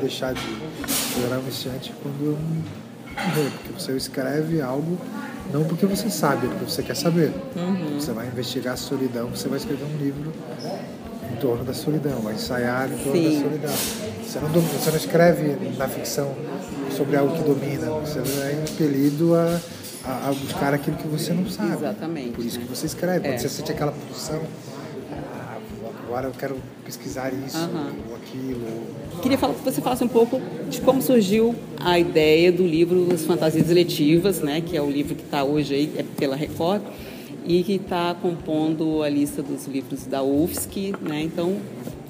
deixar 0.00 0.34
de 0.34 0.40
virar 1.20 1.38
um 1.38 1.42
iniciante 1.42 1.92
quando 2.02 2.24
eu 2.26 2.38
morrer, 3.16 3.50
porque 3.50 3.80
você 3.80 3.92
escreve 3.96 4.60
algo 4.60 4.98
não 5.52 5.64
porque 5.64 5.84
você 5.86 6.08
sabe, 6.08 6.46
é 6.46 6.50
porque 6.50 6.64
você 6.70 6.82
quer 6.82 6.96
saber. 6.96 7.30
Uhum. 7.56 8.00
Você 8.00 8.12
vai 8.12 8.26
investigar 8.26 8.74
a 8.74 8.76
solidão, 8.76 9.28
você 9.28 9.48
vai 9.48 9.58
escrever 9.58 9.84
um 9.84 9.96
livro 9.98 10.32
em 11.30 11.36
torno 11.36 11.62
da 11.64 11.74
solidão, 11.74 12.20
vai 12.20 12.34
ensaiar 12.34 12.90
em 12.90 12.96
torno 12.96 13.12
Sim. 13.12 13.34
da 13.34 13.40
solidão. 13.42 13.74
Você 14.24 14.40
não, 14.40 14.48
você 14.48 14.90
não 14.90 14.96
escreve 14.96 15.76
na 15.76 15.88
ficção 15.88 16.32
sobre 16.96 17.16
algo 17.16 17.34
que 17.36 17.42
domina, 17.42 17.86
você 17.90 18.18
é 18.20 18.64
impelido 18.70 19.34
a, 19.34 19.60
a, 20.04 20.28
a 20.28 20.32
buscar 20.32 20.74
aquilo 20.74 20.96
que 20.96 21.06
você 21.06 21.32
não 21.32 21.48
sabe. 21.48 21.72
Exatamente. 21.72 22.32
Por 22.32 22.44
isso 22.44 22.58
né? 22.58 22.64
que 22.64 22.76
você 22.76 22.86
escreve, 22.86 23.20
quando 23.20 23.34
É. 23.34 23.38
você 23.38 23.48
sente 23.48 23.72
aquela 23.72 23.92
pulsão, 23.92 24.42
ah, 25.12 25.58
agora 26.04 26.28
eu 26.28 26.32
quero 26.32 26.56
pesquisar 26.84 27.32
isso 27.32 27.58
ou 28.08 28.16
aquilo. 28.16 28.86
Queria 29.22 29.38
falar, 29.38 29.54
que 29.54 29.64
você 29.64 29.80
falasse 29.80 30.04
um 30.04 30.08
pouco 30.08 30.40
de 30.68 30.80
como 30.80 31.00
surgiu 31.00 31.54
a 31.80 31.98
ideia 31.98 32.50
do 32.50 32.66
livro 32.66 33.08
As 33.12 33.24
Fantasias 33.24 33.70
Eletivas, 33.70 34.40
né, 34.40 34.60
que 34.60 34.76
é 34.76 34.82
o 34.82 34.90
livro 34.90 35.14
que 35.14 35.22
está 35.22 35.44
hoje 35.44 35.74
aí 35.74 35.92
é 35.96 36.02
pela 36.02 36.36
Record 36.36 36.82
e 37.44 37.62
que 37.62 37.74
está 37.74 38.14
compondo 38.14 39.02
a 39.02 39.08
lista 39.08 39.42
dos 39.42 39.66
livros 39.66 40.06
da 40.06 40.22
UFSC. 40.22 40.94
Né? 41.00 41.22
Então, 41.22 41.56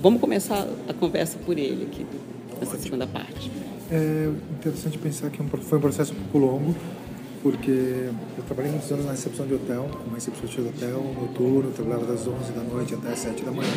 vamos 0.01 0.21
começar 0.21 0.67
a 0.89 0.93
conversa 0.93 1.39
por 1.45 1.59
ele 1.59 1.85
aqui, 1.91 2.07
nessa 2.59 2.79
segunda 2.79 3.07
parte. 3.07 3.51
É 3.91 4.31
interessante 4.59 4.97
pensar 4.99 5.31
que 5.31 5.41
é 5.43 5.45
foi 5.45 5.79
um 5.79 5.81
processo 5.81 6.13
um 6.13 6.17
pouco 6.17 6.39
longo, 6.39 6.75
porque 7.43 8.09
eu 8.39 8.45
trabalhei 8.47 8.71
muitos 8.71 8.91
anos 8.93 9.05
na 9.05 9.11
recepção 9.13 9.47
de 9.47 9.55
hotel, 9.55 9.89
como 10.03 10.15
recepcionista 10.15 10.63
de 10.63 10.69
hotel, 10.69 11.03
noturno, 11.21 11.69
eu 11.71 11.73
trabalhava 11.73 12.07
das 12.07 12.27
11 12.27 12.53
da 12.53 12.63
noite 12.63 12.95
até 12.95 13.13
as 13.13 13.19
7 13.19 13.45
da 13.45 13.51
manhã. 13.51 13.69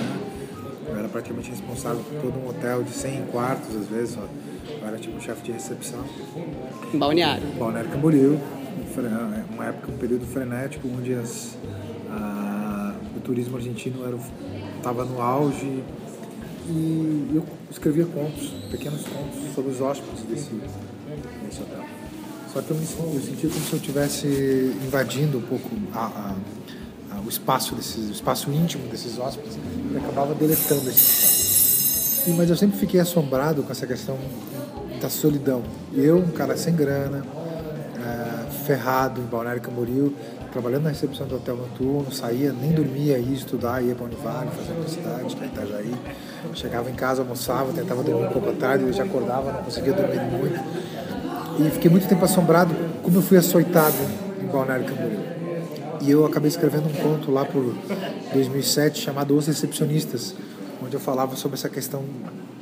Eu 0.88 0.96
era 0.98 1.08
praticamente 1.10 1.50
responsável 1.50 2.04
por 2.04 2.22
todo 2.22 2.38
um 2.40 2.48
hotel 2.50 2.84
de 2.84 2.92
100 2.92 3.26
quartos, 3.32 3.76
às 3.76 3.88
vezes. 3.88 4.18
ó. 4.18 4.26
Eu 4.82 4.88
era 4.88 4.98
tipo 4.98 5.20
chefe 5.20 5.42
de 5.44 5.52
recepção. 5.54 6.00
Balneário. 6.94 7.48
Balneário 7.58 7.90
Camboriú, 7.90 8.34
um 8.36 8.86
fre- 8.94 9.08
uma 9.54 9.66
época, 9.66 9.92
um 9.92 9.98
período 9.98 10.26
frenético, 10.28 10.88
onde 10.88 11.14
as, 11.16 11.58
a- 12.12 12.94
o 13.18 13.20
turismo 13.22 13.58
argentino 13.58 13.98
estava 14.78 15.04
no 15.06 15.20
auge 15.22 15.82
e 16.70 17.32
eu 17.36 17.44
escrevia 17.72 18.06
contos, 18.06 18.50
pequenos 18.70 19.02
contos 19.04 19.54
sobre 19.56 19.72
os 19.72 19.82
hóspedes 19.82 20.22
desse, 20.24 20.52
desse 21.44 21.62
hotel. 21.64 21.84
Só 22.56 22.62
que 22.62 22.72
eu, 22.72 22.78
me, 22.78 22.86
eu 23.16 23.22
sentia 23.22 23.50
como 23.50 23.62
se 23.66 23.74
eu 23.74 23.78
estivesse 23.80 24.28
invadindo 24.86 25.40
um 25.40 25.42
pouco 25.42 25.70
a- 25.94 26.00
a- 26.00 26.36
a- 27.18 27.20
o 27.20 27.28
espaço 27.28 27.76
desses, 27.76 28.08
o 28.08 28.14
espaço 28.14 28.50
íntimo 28.50 28.88
desses 28.88 29.20
hóspedes 29.20 29.58
e 29.92 29.98
acabava 29.98 30.34
deletando 30.34 30.90
esse 30.90 31.02
espaço. 31.02 32.30
E, 32.30 32.34
mas 32.34 32.50
eu 32.50 32.56
sempre 32.56 32.78
fiquei 32.78 33.02
assombrado 33.02 33.62
com 33.62 33.74
essa 33.74 33.86
questão 33.86 34.18
da 35.02 35.10
solidão. 35.10 35.64
Eu, 35.94 36.18
um 36.20 36.32
cara 36.32 36.56
sem 36.56 36.74
grana, 36.74 37.26
eh, 38.00 38.50
ferrado 38.66 39.20
em 39.20 39.26
Balneário 39.26 39.62
Camboriú, 39.62 40.14
trabalhando 40.54 40.84
na 40.84 40.90
recepção 40.92 41.28
do 41.28 41.36
hotel 41.36 41.58
noturno, 41.58 42.10
saía, 42.14 42.54
nem 42.54 42.72
dormia, 42.72 43.18
ia 43.20 43.36
estudar, 43.36 43.84
ia 43.84 43.94
para 43.96 44.06
Univale, 44.06 44.50
fazer 44.52 44.72
universidade, 44.72 45.36
é 45.42 45.46
Itajaí. 45.46 45.96
Chegava 46.54 46.90
em 46.90 46.94
casa, 46.96 47.22
almoçava, 47.22 47.74
tentava 47.74 48.02
dormir 48.02 48.28
um 48.28 48.32
pouco 48.32 48.50
à 48.50 48.54
tarde, 48.54 48.86
eu 48.86 48.94
já 48.94 49.04
acordava, 49.04 49.52
não 49.52 49.64
conseguia 49.64 49.92
dormir 49.92 50.22
muito. 50.32 50.95
E 51.58 51.70
fiquei 51.70 51.90
muito 51.90 52.08
tempo 52.08 52.26
assombrado 52.26 52.76
como 53.02 53.18
eu 53.18 53.22
fui 53.22 53.38
açoitado 53.38 53.96
em 54.42 54.46
Balneário 54.48 54.86
Camboriú. 54.86 55.20
E 56.02 56.12
eu 56.12 56.26
acabei 56.26 56.50
escrevendo 56.50 56.88
um 56.88 56.94
conto 56.94 57.32
lá 57.32 57.46
por 57.46 57.74
2007 58.34 59.00
chamado 59.00 59.36
Os 59.36 59.48
Recepcionistas, 59.48 60.36
onde 60.84 60.94
eu 60.94 61.00
falava 61.00 61.36
sobre 61.38 61.56
essa 61.56 61.70
questão 61.70 62.04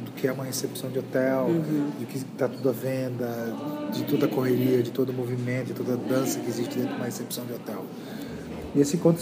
do 0.05 0.11
que 0.11 0.27
é 0.27 0.31
uma 0.31 0.43
recepção 0.43 0.91
de 0.91 0.99
hotel, 0.99 1.47
de 1.99 2.05
que 2.05 2.17
está 2.19 2.47
tudo 2.47 2.69
à 2.69 2.71
venda, 2.71 3.53
de 3.91 4.03
toda 4.03 4.27
a 4.27 4.29
correria, 4.29 4.83
de 4.83 4.91
todo 4.91 5.09
o 5.09 5.13
movimento, 5.13 5.67
de 5.67 5.73
toda 5.73 5.93
a 5.93 5.97
dança 5.97 6.39
que 6.39 6.47
existe 6.47 6.75
dentro 6.75 6.91
de 6.91 6.95
uma 6.95 7.05
recepção 7.05 7.43
de 7.45 7.53
hotel. 7.53 7.83
E 8.75 8.79
esse 8.79 8.97
conto 8.97 9.19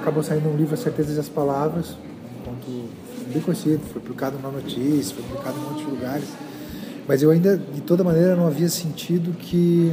acabou 0.00 0.22
saindo 0.22 0.48
um 0.48 0.56
livro 0.56 0.74
A 0.74 0.76
Certeza 0.76 1.14
das 1.14 1.28
Palavras, 1.28 1.90
um 1.90 2.44
conto 2.44 2.88
bem 3.32 3.40
conhecido, 3.40 3.80
foi 3.92 4.02
publicado 4.02 4.38
na 4.42 4.50
Notícia, 4.50 5.14
foi 5.14 5.24
publicado 5.24 5.56
em 5.58 5.76
de 5.76 5.90
lugares. 5.90 6.28
Mas 7.06 7.22
eu 7.22 7.30
ainda, 7.30 7.56
de 7.56 7.80
toda 7.80 8.04
maneira, 8.04 8.36
não 8.36 8.46
havia 8.46 8.68
sentido 8.68 9.32
que, 9.36 9.92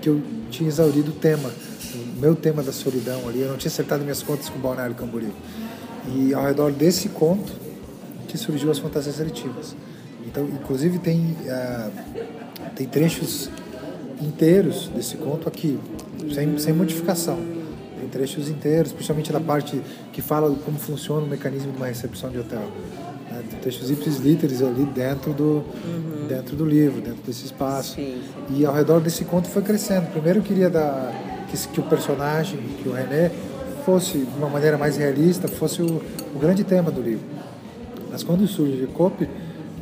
que 0.00 0.08
eu 0.08 0.20
tinha 0.50 0.68
exaurido 0.68 1.10
o 1.10 1.14
tema, 1.14 1.50
o 1.94 2.20
meu 2.20 2.34
tema 2.34 2.62
da 2.62 2.72
solidão 2.72 3.28
ali. 3.28 3.40
Eu 3.40 3.48
não 3.48 3.56
tinha 3.56 3.70
acertado 3.70 4.02
minhas 4.02 4.22
contas 4.22 4.48
com 4.48 4.58
o 4.58 4.62
Balneário 4.62 4.94
Camboriú. 4.94 5.32
E 6.14 6.34
ao 6.34 6.44
redor 6.44 6.72
desse 6.72 7.08
conto 7.08 7.52
que 8.28 8.36
surgiu 8.36 8.70
as 8.70 8.78
fantasias 8.78 9.16
seletivas. 9.16 9.74
Então, 10.26 10.44
inclusive, 10.44 10.98
tem, 10.98 11.36
ah, 11.48 11.90
tem 12.74 12.86
trechos 12.86 13.50
inteiros 14.20 14.88
desse 14.88 15.16
conto 15.16 15.48
aqui, 15.48 15.78
sem, 16.34 16.58
sem 16.58 16.72
modificação. 16.72 17.38
Tem 17.98 18.08
trechos 18.08 18.48
inteiros, 18.48 18.92
principalmente 18.92 19.32
da 19.32 19.40
parte 19.40 19.80
que 20.12 20.22
fala 20.22 20.54
como 20.64 20.78
funciona 20.78 21.24
o 21.24 21.28
mecanismo 21.28 21.72
de 21.72 21.76
uma 21.76 21.86
recepção 21.86 22.30
de 22.30 22.38
hotel. 22.38 22.62
Né? 23.50 23.58
Trechos 23.60 23.90
ipsis 23.90 24.18
literis 24.18 24.62
ali 24.62 24.84
dentro 24.84 25.32
do, 25.32 25.64
dentro 26.28 26.56
do 26.56 26.64
livro, 26.64 27.00
dentro 27.00 27.22
desse 27.26 27.44
espaço. 27.46 27.94
Sim, 27.96 28.20
E 28.50 28.64
ao 28.66 28.74
redor 28.74 29.00
desse 29.00 29.24
conto 29.24 29.48
foi 29.48 29.62
crescendo. 29.62 30.06
Primeiro 30.12 30.38
eu 30.40 30.42
queria 30.42 30.68
dar, 30.70 31.12
que, 31.50 31.56
que 31.68 31.80
o 31.80 31.82
personagem, 31.84 32.58
que 32.82 32.88
o 32.88 32.92
René, 32.92 33.30
fosse 33.84 34.18
de 34.18 34.38
uma 34.38 34.48
maneira 34.48 34.78
mais 34.78 34.96
realista, 34.96 35.48
fosse 35.48 35.82
o, 35.82 36.00
o 36.34 36.38
grande 36.38 36.62
tema 36.64 36.90
do 36.90 37.00
livro. 37.02 37.24
Mas 38.10 38.22
quando 38.22 38.46
surge 38.46 38.86
Cope, 38.94 39.28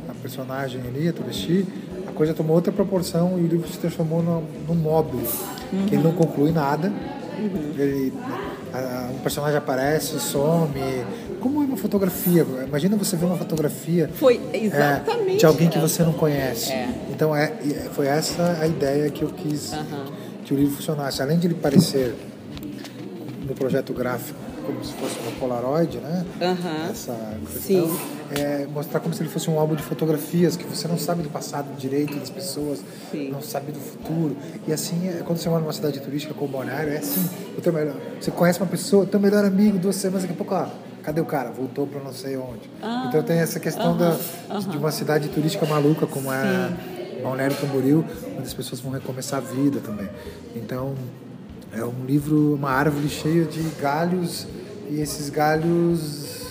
a 0.09 0.13
personagem 0.13 0.81
ali, 0.87 1.07
a 1.07 1.13
travesti, 1.13 1.65
a 2.07 2.11
coisa 2.11 2.33
tomou 2.33 2.55
outra 2.55 2.71
proporção 2.71 3.37
e 3.37 3.43
o 3.43 3.47
livro 3.47 3.67
se 3.67 3.77
transformou 3.77 4.21
num, 4.23 4.43
num 4.67 4.75
móvel, 4.75 5.19
que 5.87 5.95
ele 5.95 6.03
não 6.03 6.13
conclui 6.13 6.51
nada. 6.51 6.91
Ele, 7.77 8.13
a- 8.23 8.29
a- 8.29 8.50
um 9.13 9.19
personagem 9.19 9.57
aparece, 9.57 10.19
some, 10.19 10.71
como 11.39 11.61
é 11.61 11.65
uma 11.65 11.77
fotografia. 11.77 12.45
Imagina 12.67 12.95
você 12.95 13.15
ver 13.15 13.25
uma 13.25 13.37
fotografia 13.37 14.09
Foi 14.15 14.39
é, 14.53 14.63
exatamente. 14.63 15.37
de 15.39 15.45
alguém 15.45 15.69
que 15.69 15.79
você 15.79 16.03
não 16.03 16.13
conhece. 16.13 16.71
É. 16.71 16.89
Então 17.09 17.35
é, 17.35 17.51
foi 17.93 18.07
essa 18.07 18.57
a 18.61 18.67
ideia 18.67 19.09
que 19.09 19.23
eu 19.23 19.29
quis 19.29 19.73
Aham. 19.73 20.05
que 20.45 20.53
o 20.53 20.57
livro 20.57 20.75
funcionasse. 20.75 21.21
Além 21.21 21.37
de 21.37 21.47
ele 21.47 21.55
parecer 21.55 22.15
no 23.47 23.53
projeto 23.55 23.93
gráfico 23.93 24.50
como 24.65 24.83
se 24.83 24.93
fosse 24.93 25.19
uma 25.19 25.31
Polaroid, 25.39 25.97
né? 25.97 26.25
Aham. 26.41 26.89
Essa 26.89 27.15
Sim. 27.59 27.97
é 28.31 28.65
mostrar 28.67 28.99
como 28.99 29.13
se 29.13 29.21
ele 29.21 29.29
fosse 29.29 29.49
um 29.49 29.59
álbum 29.59 29.75
de 29.75 29.83
fotografias 29.83 30.55
que 30.55 30.63
você 30.65 30.87
não 30.87 30.97
sabe 30.97 31.23
do 31.23 31.29
passado 31.29 31.75
direito 31.77 32.15
das 32.17 32.29
pessoas, 32.29 32.83
Sim. 33.11 33.29
não 33.29 33.41
sabe 33.41 33.71
do 33.71 33.79
futuro. 33.79 34.35
E 34.67 34.73
assim, 34.73 35.07
é, 35.07 35.23
quando 35.25 35.39
você 35.39 35.49
mora 35.49 35.61
numa 35.61 35.73
cidade 35.73 35.99
turística 35.99 36.33
como 36.33 36.51
Balneário, 36.51 36.93
é 36.93 36.97
assim. 36.97 37.29
O 37.57 37.61
teu 37.61 37.73
melhor, 37.73 37.95
você 38.19 38.31
conhece 38.31 38.59
uma 38.59 38.67
pessoa, 38.67 39.05
teu 39.05 39.19
melhor 39.19 39.43
amigo, 39.45 39.77
duas 39.77 39.95
semanas, 39.95 40.23
daqui 40.23 40.33
a 40.33 40.37
pouco, 40.37 40.53
ah, 40.55 40.69
cadê 41.03 41.21
o 41.21 41.25
cara? 41.25 41.49
Voltou 41.51 41.87
para 41.87 42.01
não 42.01 42.13
sei 42.13 42.37
onde. 42.37 42.69
Ah, 42.81 43.05
então 43.07 43.21
tem 43.23 43.39
essa 43.39 43.59
questão 43.59 43.97
da, 43.97 44.17
de 44.69 44.77
uma 44.77 44.91
cidade 44.91 45.29
turística 45.29 45.65
maluca 45.65 46.05
como 46.07 46.31
é 46.31 46.71
Balneário 47.21 47.55
Camboriú, 47.57 48.05
onde 48.37 48.47
as 48.47 48.53
pessoas 48.53 48.81
vão 48.81 48.91
recomeçar 48.91 49.39
a 49.39 49.41
vida 49.41 49.79
também. 49.79 50.09
Então, 50.55 50.95
é 51.73 51.83
um 51.83 52.05
livro, 52.05 52.55
uma 52.55 52.71
árvore 52.71 53.09
cheia 53.09 53.45
de 53.45 53.61
galhos 53.81 54.45
e 54.89 54.99
esses 54.99 55.29
galhos, 55.29 56.47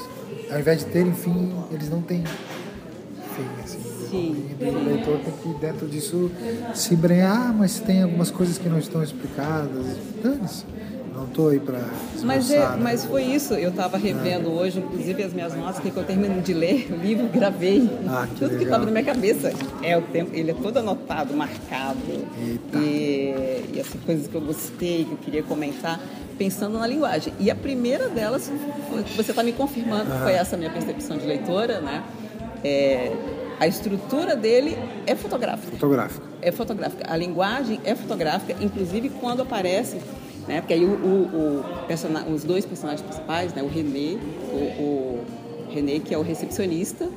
ao 0.50 0.58
invés 0.58 0.78
de 0.80 0.86
terem 0.86 1.12
fim, 1.12 1.52
eles 1.70 1.90
não 1.90 2.00
têm 2.00 2.24
fim. 2.24 3.62
Assim, 3.62 3.78
Sim, 4.10 4.46
e 4.58 4.64
o 4.64 4.84
leitor 4.84 5.20
tem 5.20 5.32
que, 5.32 5.60
dentro 5.60 5.86
disso, 5.86 6.30
se 6.74 6.94
embrenhar, 6.94 7.50
ah, 7.50 7.52
mas 7.52 7.78
tem 7.78 8.02
algumas 8.02 8.30
coisas 8.30 8.58
que 8.58 8.68
não 8.68 8.78
estão 8.78 9.02
explicadas. 9.02 9.86
Dane-se. 10.22 10.64
Não 11.20 11.26
estou 11.26 11.48
aí 11.50 11.60
para 11.60 11.78
Mas, 12.22 12.50
é, 12.50 12.66
mas 12.76 13.04
foi 13.04 13.24
isso, 13.24 13.52
eu 13.52 13.68
estava 13.68 13.98
revendo 13.98 14.50
hoje, 14.50 14.78
inclusive 14.78 15.22
as 15.22 15.32
minhas 15.34 15.54
notas, 15.54 15.78
que 15.78 15.94
eu 15.94 16.02
termino 16.04 16.40
de 16.40 16.54
ler 16.54 16.88
o 16.90 16.96
livro, 16.96 17.26
gravei 17.28 17.90
Ah, 18.08 18.26
que 18.32 18.36
tudo 18.36 18.48
que 18.50 18.54
legal. 18.56 18.64
estava 18.64 18.84
na 18.86 18.90
minha 18.90 19.04
cabeça. 19.04 19.52
É 19.82 19.98
o 19.98 20.02
tempo, 20.02 20.30
ele 20.34 20.50
é 20.50 20.54
todo 20.54 20.78
anotado, 20.78 21.34
marcado. 21.34 21.98
Eita. 22.40 22.78
E, 22.78 23.64
e 23.74 23.80
assim, 23.80 23.98
coisas 23.98 24.26
que 24.28 24.34
eu 24.34 24.40
gostei, 24.40 25.04
que 25.04 25.12
eu 25.12 25.18
queria 25.18 25.42
comentar, 25.42 26.00
pensando 26.38 26.78
na 26.78 26.86
linguagem. 26.86 27.34
E 27.38 27.50
a 27.50 27.54
primeira 27.54 28.08
delas, 28.08 28.50
você 29.14 29.30
está 29.32 29.42
me 29.42 29.52
confirmando, 29.52 30.10
que 30.10 30.18
foi 30.22 30.32
essa 30.32 30.56
minha 30.56 30.70
percepção 30.70 31.18
de 31.18 31.26
leitora, 31.26 31.80
né? 31.82 32.02
É, 32.64 33.12
a 33.58 33.66
estrutura 33.66 34.34
dele 34.34 34.76
é 35.06 35.14
fotográfica 35.14 35.72
Fotográfico. 35.72 36.22
é 36.40 36.50
fotográfica. 36.50 37.04
A 37.12 37.16
linguagem 37.16 37.78
é 37.84 37.94
fotográfica, 37.94 38.54
inclusive 38.58 39.10
quando 39.20 39.42
aparece, 39.42 39.98
né? 40.48 40.60
Porque 40.60 40.74
aí 40.74 40.84
o, 40.84 40.88
o- 40.88 41.60
o 41.60 41.86
persona- 41.86 42.24
os 42.26 42.44
dois 42.44 42.64
personagens 42.64 43.02
principais, 43.02 43.52
né? 43.54 43.62
O 43.62 43.68
René, 43.68 44.16
o, 44.52 44.56
o 44.82 45.20
René 45.70 45.98
que 46.00 46.14
é 46.14 46.18
o 46.18 46.22
recepcionista, 46.22 47.08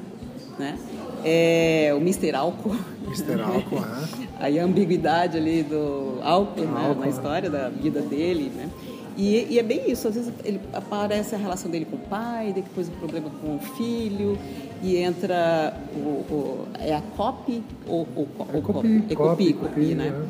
né? 0.59 0.77
É 1.25 1.91
o 1.95 1.97
Mr. 1.97 2.35
Álcool. 2.35 2.75
Mr. 3.07 3.41
Álcool, 3.41 3.77
aham. 3.77 4.03
Aí 4.39 4.59
a 4.59 4.63
ambiguidade 4.65 5.37
ali 5.37 5.63
do 5.63 6.19
álcool, 6.21 6.65
né? 6.65 6.87
Na 6.89 7.05
né? 7.05 7.09
história 7.09 7.49
da 7.49 7.69
vida 7.69 8.01
dele, 8.01 8.51
né? 8.55 8.69
E, 9.15 9.45
e 9.53 9.59
é 9.59 9.63
bem 9.63 9.89
isso, 9.91 10.07
às 10.07 10.15
vezes 10.15 10.33
ele 10.43 10.59
aparece 10.73 11.35
a 11.35 11.37
relação 11.37 11.69
dele 11.69 11.85
com 11.85 11.95
o 11.97 11.99
pai, 11.99 12.51
depois 12.51 12.87
o 12.87 12.91
problema 12.93 13.29
com 13.29 13.55
o 13.55 13.59
filho, 13.59 14.37
e 14.81 14.97
entra 14.97 15.71
o, 15.95 15.99
o- 16.33 16.67
é 16.79 16.95
a 16.95 17.01
copy 17.15 17.63
ou 17.87 18.07
o, 18.15 18.27
É 18.51 18.55
o 18.55 18.57
é 18.57 18.61
copy, 18.61 19.01
copy, 19.01 19.15
copy, 19.15 19.53
copy, 19.53 19.81
né? 19.95 20.09
né? 20.09 20.25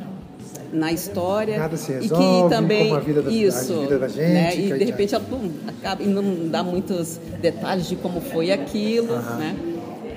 Na 0.73 0.91
história 0.91 1.57
Nada 1.59 1.77
se 1.77 1.91
e 1.91 1.95
resolve, 1.95 2.43
que 2.43 2.49
também 2.49 2.83
como 2.89 2.95
a 2.95 2.99
vida 2.99 3.21
da- 3.21 3.29
a 3.29 3.33
isso, 3.33 3.79
vida 3.81 3.99
da 3.99 4.07
gente, 4.07 4.19
né? 4.33 4.55
E 4.55 4.73
a 4.73 4.77
de 4.77 4.83
repente 4.85 5.13
ela 5.13 5.23
pum, 5.23 5.51
acaba 5.67 6.01
e 6.01 6.07
não 6.07 6.49
dá 6.49 6.63
muitos 6.63 7.19
detalhes 7.39 7.87
de 7.87 7.95
como 7.95 8.19
foi 8.19 8.51
aquilo, 8.51 9.13
Aham. 9.13 9.35
né? 9.37 9.55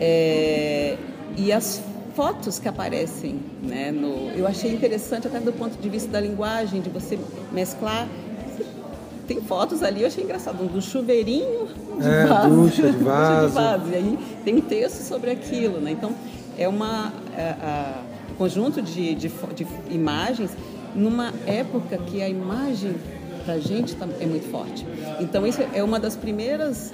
É, 0.01 0.97
e 1.37 1.53
as 1.53 1.83
fotos 2.15 2.59
que 2.59 2.67
aparecem, 2.69 3.39
né? 3.63 3.91
No, 3.93 4.31
eu 4.35 4.47
achei 4.47 4.73
interessante 4.73 5.27
até 5.27 5.39
do 5.41 5.53
ponto 5.53 5.77
de 5.79 5.89
vista 5.91 6.11
da 6.11 6.21
linguagem, 6.21 6.81
de 6.81 6.89
você 6.89 7.19
mesclar. 7.53 8.09
Tem 9.29 9.41
fotos 9.43 9.83
ali, 9.83 10.03
eu 10.03 10.07
achei 10.07 10.23
engraçado, 10.25 10.57
do 10.69 10.81
chuveirinho 10.81 11.67
de 12.01 12.09
É, 12.09 12.27
vaso. 12.27 12.49
ducha 12.49 12.91
de 12.91 12.97
vaso. 13.05 13.47
de 13.49 13.53
vaso. 13.55 13.85
E 13.91 13.95
aí 13.97 14.19
tem 14.45 14.55
um 14.57 14.61
texto 14.61 15.03
sobre 15.03 15.31
aquilo, 15.31 15.81
né? 15.81 15.91
Então, 15.91 16.13
é 16.57 16.67
uma 16.69 17.13
é, 17.37 17.51
a- 17.61 18.03
um 18.03 18.06
conjunto 18.39 18.81
de, 18.83 19.15
de, 19.15 19.29
de 19.29 19.67
imagens 19.91 20.51
numa 20.95 21.33
época 21.47 21.99
que 21.99 22.23
a 22.23 22.29
imagem 22.29 22.95
pra 23.45 23.59
gente 23.59 23.95
tá- 23.95 24.09
é 24.21 24.27
muito 24.27 24.51
forte. 24.51 24.87
Então, 25.21 25.47
isso 25.47 25.61
é 25.75 25.83
uma 25.83 26.01
das 26.01 26.17
primeiras 26.17 26.93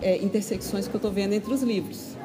é, 0.00 0.16
intersecções 0.22 0.86
que 0.88 0.94
eu 0.94 0.98
estou 0.98 1.10
vendo 1.10 1.32
entre 1.32 1.52
os 1.52 1.62
livros. 1.62 2.16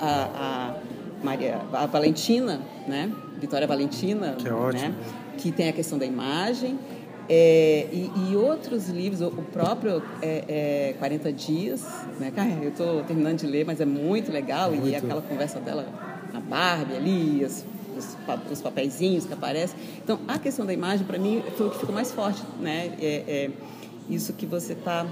A, 0.00 0.74
a 0.80 1.24
Maria, 1.24 1.60
a 1.72 1.86
Valentina, 1.86 2.60
né? 2.86 3.10
Vitória 3.40 3.66
Valentina, 3.66 4.34
Que 4.38 4.48
é 4.48 4.52
ótimo. 4.52 4.88
né? 4.88 4.94
Que 5.38 5.50
tem 5.50 5.68
a 5.68 5.72
questão 5.72 5.98
da 5.98 6.04
imagem. 6.06 6.78
é, 7.28 7.86
e, 7.92 8.10
e 8.30 8.36
outros 8.36 8.88
livros, 8.88 9.20
o 9.22 9.30
próprio 9.52 10.02
é, 10.20 10.44
é, 10.90 10.94
40 10.98 11.32
Dias, 11.32 11.82
né? 12.18 12.30
Cara, 12.34 12.50
eu 12.62 12.70
estou 12.70 13.02
terminando 13.04 13.38
de 13.38 13.46
ler, 13.46 13.64
mas 13.64 13.80
é 13.80 13.86
muito 13.86 14.30
legal. 14.32 14.74
E 14.74 14.78
Muito. 14.78 14.96
aquela 14.96 15.22
conversa 15.22 15.58
dela 15.60 15.86
na 16.32 16.40
Barbie 16.40 16.96
ali, 16.96 17.44
as- 17.44 17.64
os, 18.00 18.16
os 18.50 18.60
papeizinhos 18.60 19.24
que 19.24 19.32
aparecem. 19.32 19.78
Então, 20.02 20.18
a 20.26 20.38
questão 20.38 20.66
da 20.66 20.72
imagem, 20.72 21.06
para 21.06 21.18
mim, 21.18 21.42
foi 21.56 21.68
o 21.68 21.70
que 21.70 21.78
ficou 21.78 21.94
mais 21.94 22.10
forte, 22.10 22.42
né? 22.60 22.92
É, 23.00 23.06
é 23.26 23.50
isso 24.08 24.32
que 24.32 24.46
você 24.46 24.72
está 24.72 25.06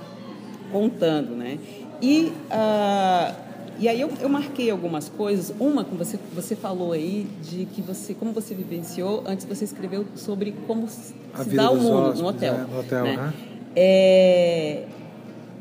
contando, 0.72 1.34
né? 1.36 1.58
E, 2.02 2.32
ah, 2.50 3.34
e 3.78 3.88
aí 3.88 4.00
eu, 4.00 4.10
eu 4.20 4.28
marquei 4.28 4.70
algumas 4.70 5.08
coisas. 5.08 5.54
Uma 5.58 5.84
que 5.84 5.94
você, 5.94 6.18
você 6.34 6.56
falou 6.56 6.92
aí 6.92 7.26
de 7.42 7.64
que 7.66 7.80
você, 7.80 8.12
como 8.14 8.32
você 8.32 8.54
vivenciou, 8.54 9.22
antes 9.26 9.46
você 9.46 9.64
escreveu 9.64 10.04
sobre 10.16 10.52
como 10.66 10.88
se 10.88 11.14
A 11.32 11.44
dá 11.44 11.70
o 11.70 11.76
mundo 11.76 12.14
no 12.14 12.26
hotel. 12.26 12.54
é, 12.54 12.58
no 12.58 12.80
hotel, 12.80 13.04
né? 13.04 13.34
É, 13.76 14.84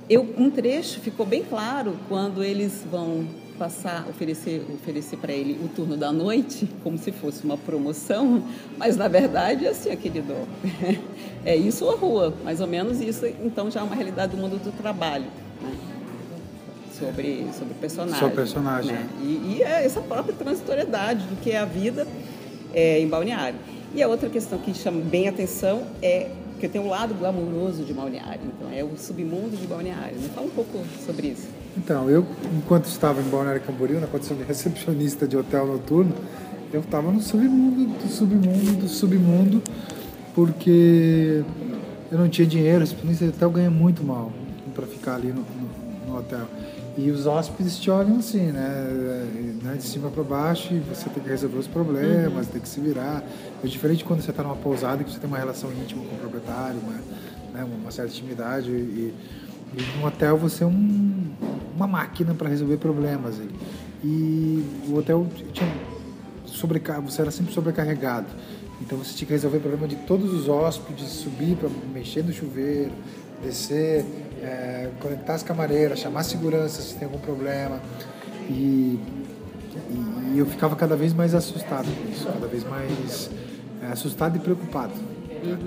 eu, 0.09 0.33
um 0.37 0.49
trecho 0.49 0.99
ficou 0.99 1.25
bem 1.25 1.43
claro 1.43 1.95
quando 2.07 2.43
eles 2.43 2.83
vão 2.89 3.27
passar, 3.57 4.07
oferecer, 4.09 4.65
oferecer 4.73 5.17
para 5.17 5.33
ele 5.33 5.59
o 5.63 5.67
turno 5.67 5.97
da 5.97 6.11
noite, 6.11 6.69
como 6.83 6.97
se 6.97 7.11
fosse 7.11 7.43
uma 7.43 7.57
promoção, 7.57 8.43
mas 8.77 8.95
na 8.95 9.07
verdade 9.07 9.65
é 9.65 9.69
assim, 9.69 9.95
querido, 9.95 10.33
é 11.43 11.55
isso 11.55 11.85
ou 11.85 11.91
a 11.91 11.95
rua, 11.95 12.33
mais 12.43 12.61
ou 12.61 12.67
menos 12.67 13.01
isso, 13.01 13.25
então 13.43 13.69
já 13.69 13.81
é 13.81 13.83
uma 13.83 13.95
realidade 13.95 14.35
do 14.35 14.41
mundo 14.41 14.61
do 14.61 14.71
trabalho, 14.71 15.25
né? 15.61 15.71
sobre, 16.97 17.47
sobre 17.53 17.73
o 17.73 17.77
personagem. 17.77 18.19
Sobre 18.19 18.33
o 18.33 18.35
personagem, 18.35 18.91
né? 18.93 19.09
E, 19.21 19.57
e 19.57 19.63
é 19.63 19.85
essa 19.85 20.01
própria 20.01 20.33
transitoriedade 20.33 21.25
do 21.25 21.35
que 21.41 21.51
é 21.51 21.57
a 21.57 21.65
vida 21.65 22.07
é, 22.73 22.99
em 22.99 23.07
Balneário. 23.07 23.59
E 23.93 24.03
a 24.03 24.07
outra 24.07 24.29
questão 24.29 24.59
que 24.59 24.73
chama 24.73 25.01
bem 25.01 25.27
atenção 25.27 25.83
é 26.01 26.29
que 26.59 26.67
tem 26.67 26.81
um 26.81 26.89
lado 26.89 27.13
glamouroso 27.13 27.83
de 27.83 27.93
Balneário, 27.93 28.41
então 28.45 28.71
é 28.71 28.83
o 28.83 28.97
submundo 28.97 29.55
de 29.55 29.67
Balneário. 29.67 30.19
Me 30.19 30.29
fala 30.29 30.47
um 30.47 30.51
pouco 30.51 30.79
sobre 31.05 31.27
isso. 31.27 31.47
Então, 31.77 32.09
eu, 32.09 32.25
enquanto 32.57 32.85
estava 32.85 33.21
em 33.21 33.25
Balneário 33.25 33.61
Camboriú, 33.61 33.99
na 33.99 34.07
condição 34.07 34.35
de 34.35 34.43
recepcionista 34.43 35.27
de 35.27 35.37
hotel 35.37 35.67
noturno, 35.67 36.13
eu 36.73 36.81
estava 36.81 37.11
no 37.11 37.21
submundo 37.21 37.85
do 37.85 38.09
submundo 38.09 38.71
do 38.73 38.87
submundo, 38.89 39.61
porque 40.35 41.43
eu 42.11 42.17
não 42.17 42.27
tinha 42.29 42.47
dinheiro, 42.47 42.79
recepcionista 42.79 43.25
de 43.25 43.31
hotel 43.31 43.49
ganha 43.51 43.69
muito 43.71 44.03
mal 44.03 44.31
para 44.75 44.85
ficar 44.85 45.15
ali 45.15 45.27
no, 45.29 45.35
no- 45.41 46.11
no 46.13 46.17
hotel. 46.19 46.45
E 46.97 47.11
os 47.11 47.27
hóspedes 47.27 47.77
te 47.77 47.91
olham 47.91 48.17
assim, 48.17 48.51
né, 48.51 49.29
né, 49.63 49.73
de 49.75 49.83
cima 49.83 50.09
para 50.09 50.23
baixo, 50.23 50.73
e 50.73 50.79
você 50.79 51.07
tem 51.09 51.21
que 51.23 51.29
resolver 51.29 51.59
os 51.59 51.67
problemas, 51.67 52.47
tem 52.47 52.59
que 52.59 52.67
se 52.67 52.79
virar. 52.79 53.23
É 53.63 53.67
diferente 53.67 54.03
quando 54.03 54.21
você 54.21 54.31
está 54.31 54.41
numa 54.41 54.55
pousada 54.55 55.03
que 55.03 55.11
você 55.11 55.19
tem 55.19 55.27
uma 55.29 55.37
relação 55.37 55.71
íntima 55.71 56.03
com 56.03 56.15
o 56.15 56.17
proprietário, 56.17 56.79
uma, 56.79 56.93
né, 57.53 57.67
uma 57.81 57.91
certa 57.91 58.11
intimidade 58.11 58.71
e, 58.71 59.13
e 59.75 59.99
no 59.99 60.07
hotel 60.07 60.37
você 60.37 60.63
é 60.63 60.67
um, 60.67 61.23
uma 61.77 61.87
máquina 61.87 62.33
para 62.33 62.49
resolver 62.49 62.77
problemas. 62.77 63.35
E, 63.37 63.49
e 64.03 64.65
o 64.89 64.97
hotel 64.97 65.27
tinha 65.53 65.71
sobreca 66.45 66.99
você 66.99 67.21
era 67.21 67.31
sempre 67.31 67.53
sobrecarregado. 67.53 68.27
Então 68.81 68.97
você 68.97 69.13
tinha 69.13 69.27
que 69.27 69.33
resolver 69.33 69.57
o 69.57 69.61
problema 69.61 69.87
de 69.87 69.95
todos 69.95 70.33
os 70.33 70.49
hóspedes, 70.49 71.07
subir 71.07 71.55
para 71.55 71.69
mexer 71.93 72.23
no 72.23 72.33
chuveiro, 72.33 72.91
descer, 73.43 74.05
é, 74.41 74.89
conectar 74.99 75.35
as 75.35 75.43
camareiras, 75.43 75.99
chamar 75.99 76.21
a 76.21 76.23
segurança 76.23 76.81
se 76.81 76.95
tem 76.95 77.05
algum 77.05 77.19
problema. 77.19 77.79
E, 78.49 78.99
e, 79.89 80.33
e 80.33 80.39
eu 80.39 80.45
ficava 80.45 80.75
cada 80.75 80.95
vez 80.95 81.13
mais 81.13 81.33
assustado 81.33 81.85
com 81.85 82.11
isso, 82.11 82.25
cada 82.25 82.47
vez 82.47 82.63
mais 82.63 83.29
é, 83.83 83.87
assustado 83.87 84.35
e 84.35 84.39
preocupado. 84.39 84.93
tá? 84.93 85.57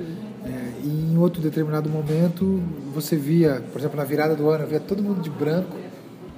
É, 0.42 0.72
e 0.82 1.12
em 1.12 1.18
outro 1.18 1.42
determinado 1.42 1.88
momento 1.90 2.62
você 2.94 3.16
via, 3.16 3.62
por 3.72 3.78
exemplo, 3.78 3.96
na 3.96 4.04
virada 4.04 4.34
do 4.34 4.48
ano, 4.48 4.64
eu 4.64 4.68
via 4.68 4.80
todo 4.80 5.02
mundo 5.02 5.20
de 5.20 5.30
branco, 5.30 5.76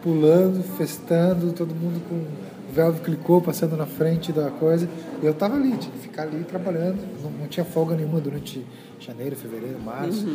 pulando, 0.02 0.62
festando, 0.76 1.52
todo 1.52 1.74
mundo 1.74 2.02
com 2.08 2.16
o 2.16 2.74
véu 2.74 2.92
clicou, 2.94 3.40
passando 3.40 3.76
na 3.76 3.86
frente 3.86 4.32
da 4.32 4.50
coisa. 4.50 4.88
E 5.22 5.26
eu 5.26 5.32
estava 5.32 5.54
ali, 5.54 5.76
tinha 5.76 5.92
que 5.92 5.98
ficar 5.98 6.22
ali 6.22 6.42
trabalhando, 6.44 6.98
não, 7.22 7.30
não 7.30 7.46
tinha 7.46 7.64
folga 7.64 7.94
nenhuma 7.94 8.20
durante 8.20 8.64
janeiro, 8.98 9.36
fevereiro, 9.36 9.78
março. 9.80 10.26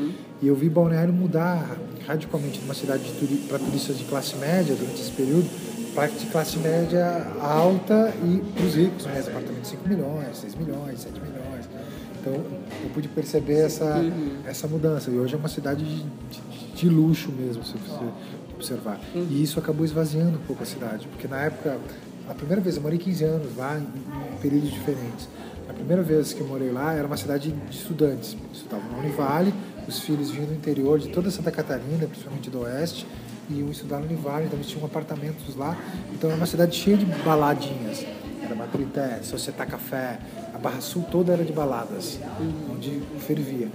E 0.41 0.47
eu 0.47 0.56
vi 0.56 0.69
Balneário 0.69 1.13
mudar 1.13 1.77
radicalmente 2.06 2.60
de 2.60 2.65
uma 2.65 2.73
cidade 2.73 3.12
para 3.47 3.60
turistas 3.60 3.97
de 3.97 4.03
classe 4.06 4.36
média 4.38 4.75
durante 4.75 5.01
esse 5.01 5.12
período, 5.12 5.49
para 5.95 6.08
de 6.08 6.27
classe 6.27 6.60
média 6.60 7.25
alta 7.41 8.13
e 8.23 8.38
para 8.53 8.65
os 8.65 8.75
ricos, 8.75 9.06
né? 9.06 9.19
apartamentos 9.19 9.63
de 9.63 9.67
5 9.69 9.89
milhões, 9.89 10.38
6 10.38 10.56
milhões, 10.56 10.99
7 11.01 11.19
milhões. 11.19 11.69
Então 12.19 12.34
eu 12.34 12.89
pude 12.93 13.08
perceber 13.08 13.65
essa, 13.65 13.99
essa 14.45 14.67
mudança. 14.67 15.10
E 15.10 15.17
hoje 15.17 15.34
é 15.34 15.38
uma 15.38 15.47
cidade 15.47 15.84
de, 15.84 16.03
de, 16.03 16.73
de 16.75 16.89
luxo 16.89 17.32
mesmo, 17.32 17.63
se 17.63 17.73
você 17.73 18.06
observar. 18.58 19.00
E 19.15 19.41
isso 19.41 19.60
acabou 19.60 19.86
esvaziando 19.86 20.38
um 20.38 20.41
pouco 20.41 20.63
a 20.63 20.65
cidade, 20.65 21.08
porque 21.08 21.28
na 21.28 21.38
época, 21.43 21.78
a 22.30 22.34
primeira 22.34 22.62
vez, 22.62 22.76
eu 22.76 22.82
morei 22.82 22.98
15 22.98 23.24
anos 23.24 23.56
lá, 23.56 23.78
em, 23.78 23.84
em 23.84 24.38
períodos 24.41 24.72
diferentes. 24.72 25.30
A 25.70 25.74
primeira 25.74 26.02
vez 26.02 26.34
que 26.34 26.41
eu 26.41 26.48
morei 26.48 26.72
lá 26.72 26.93
era 26.93 27.08
uma 27.08 27.17
cidade 27.17 27.52
de 27.52 27.76
estudantes. 27.76 28.36
Estudavam 28.54 28.91
na 28.91 28.98
Univale, 29.00 29.54
os 29.88 30.00
filhos 30.00 30.32
vinham 30.32 30.48
do 30.48 30.54
interior 30.54 31.00
de 31.00 31.10
toda 31.10 31.30
Santa 31.30 31.52
Catarina, 31.52 32.08
principalmente 32.08 32.50
do 32.50 32.62
oeste, 32.62 33.06
e 33.50 33.60
iam 33.60 33.70
estudar 33.70 34.00
no 34.00 34.06
Univale, 34.06 34.46
então 34.46 34.58
eles 34.58 34.67
tinham 34.67 34.86
apartamentos 34.86 35.56
lá. 35.56 35.78
Então 36.13 36.30
era 36.30 36.38
uma 36.38 36.46
cidade 36.46 36.76
cheia 36.76 36.98
de 36.98 37.06
baladinhas. 37.06 38.06
Era 38.43 38.56
Maturité, 38.56 39.20
Societá 39.24 39.65
Café, 39.65 40.20
a 40.54 40.58
Barra 40.58 40.80
Sul 40.80 41.04
toda 41.12 41.34
era 41.34 41.43
de 41.43 41.52
baladas, 41.52 42.20
onde 42.72 43.02
fervia. 43.20 43.70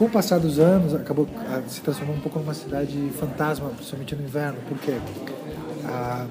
Com 0.00 0.06
o 0.06 0.08
passar 0.10 0.38
dos 0.40 0.58
anos, 0.58 0.94
acabou 0.94 1.28
ah, 1.46 1.60
se 1.68 1.82
transformando 1.82 2.16
um 2.16 2.20
pouco 2.22 2.38
numa 2.38 2.54
cidade 2.54 2.96
fantasma, 3.20 3.68
principalmente 3.68 4.16
no 4.16 4.22
inverno. 4.22 4.56
Por 4.66 4.78
quê? 4.78 4.94
Ah, 5.84 6.26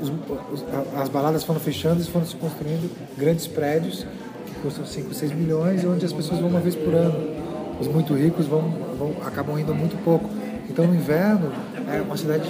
os- 0.00 0.64
as 1.02 1.08
baladas 1.08 1.42
foram 1.42 1.58
fechando 1.58 2.00
e 2.00 2.04
foram 2.04 2.24
se 2.24 2.36
construindo 2.36 2.88
grandes 3.18 3.48
prédios 3.48 4.06
que 4.46 4.54
custam 4.62 4.86
5, 4.86 5.12
6 5.12 5.32
milhões, 5.32 5.84
onde 5.84 6.06
as 6.06 6.12
pessoas 6.12 6.38
vão 6.38 6.48
uma 6.48 6.60
vez 6.60 6.76
por 6.76 6.94
ano. 6.94 7.18
Os 7.80 7.88
muito 7.88 8.14
ricos 8.14 8.46
vão, 8.46 8.62
vão 8.96 9.16
acabam 9.26 9.58
indo 9.58 9.74
muito 9.74 10.00
pouco. 10.04 10.30
Então, 10.70 10.86
no 10.86 10.94
inverno, 10.94 11.50
é 11.92 12.00
uma 12.00 12.16
cidade 12.16 12.48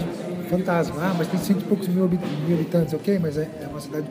fantasma. 0.51 0.97
Ah, 1.01 1.15
mas 1.17 1.29
tem 1.29 1.41
cento 1.41 1.63
e 1.63 1.65
poucos 1.65 1.89
mil, 1.89 2.07
mil 2.07 2.57
habitantes, 2.59 2.93
ok, 2.93 3.19
mas 3.19 3.39
é, 3.39 3.49
é 3.63 3.67
uma 3.69 3.81
cidade 3.81 4.07